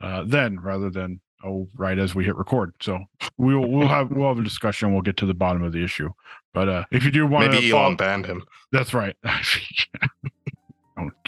[0.00, 2.72] uh, then rather than oh right as we hit record.
[2.80, 2.98] So
[3.36, 4.92] we'll we'll have we'll have a discussion.
[4.92, 6.10] We'll get to the bottom of the issue.
[6.52, 8.44] But uh, if you do want to Maybe to, Elon banned him.
[8.72, 9.16] that's right.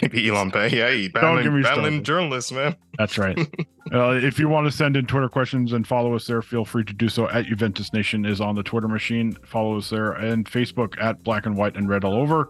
[0.01, 0.73] Maybe Elon banned.
[0.73, 2.75] Yeah, he Don't get me battling, battling journalists, man.
[2.97, 3.37] That's right.
[3.93, 6.83] uh, if you want to send in Twitter questions and follow us there, feel free
[6.83, 7.29] to do so.
[7.29, 9.31] At Juventus Nation is on the Twitter machine.
[9.45, 12.49] Follow us there and Facebook at Black and White and Read All Over.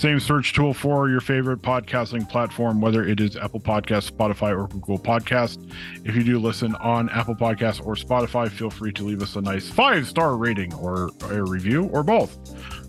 [0.00, 4.66] Same search tool for your favorite podcasting platform, whether it is Apple Podcast, Spotify, or
[4.66, 5.70] Google Podcast.
[6.06, 9.42] If you do listen on Apple Podcasts or Spotify, feel free to leave us a
[9.42, 12.38] nice five star rating or a review or both.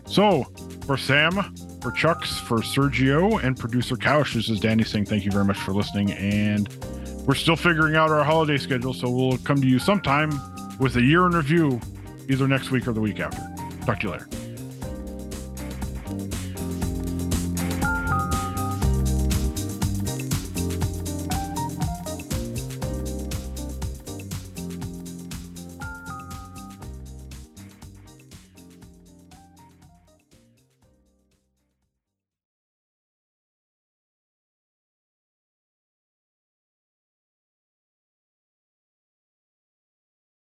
[0.08, 0.46] So,
[0.86, 1.34] for Sam,
[1.82, 5.58] for Chucks, for Sergio, and producer Couch, this is Danny saying thank you very much
[5.58, 6.14] for listening.
[6.14, 6.70] And
[7.28, 10.32] we're still figuring out our holiday schedule, so we'll come to you sometime
[10.80, 11.82] with a year in review,
[12.30, 13.42] either next week or the week after.
[13.86, 14.51] Talk to you later.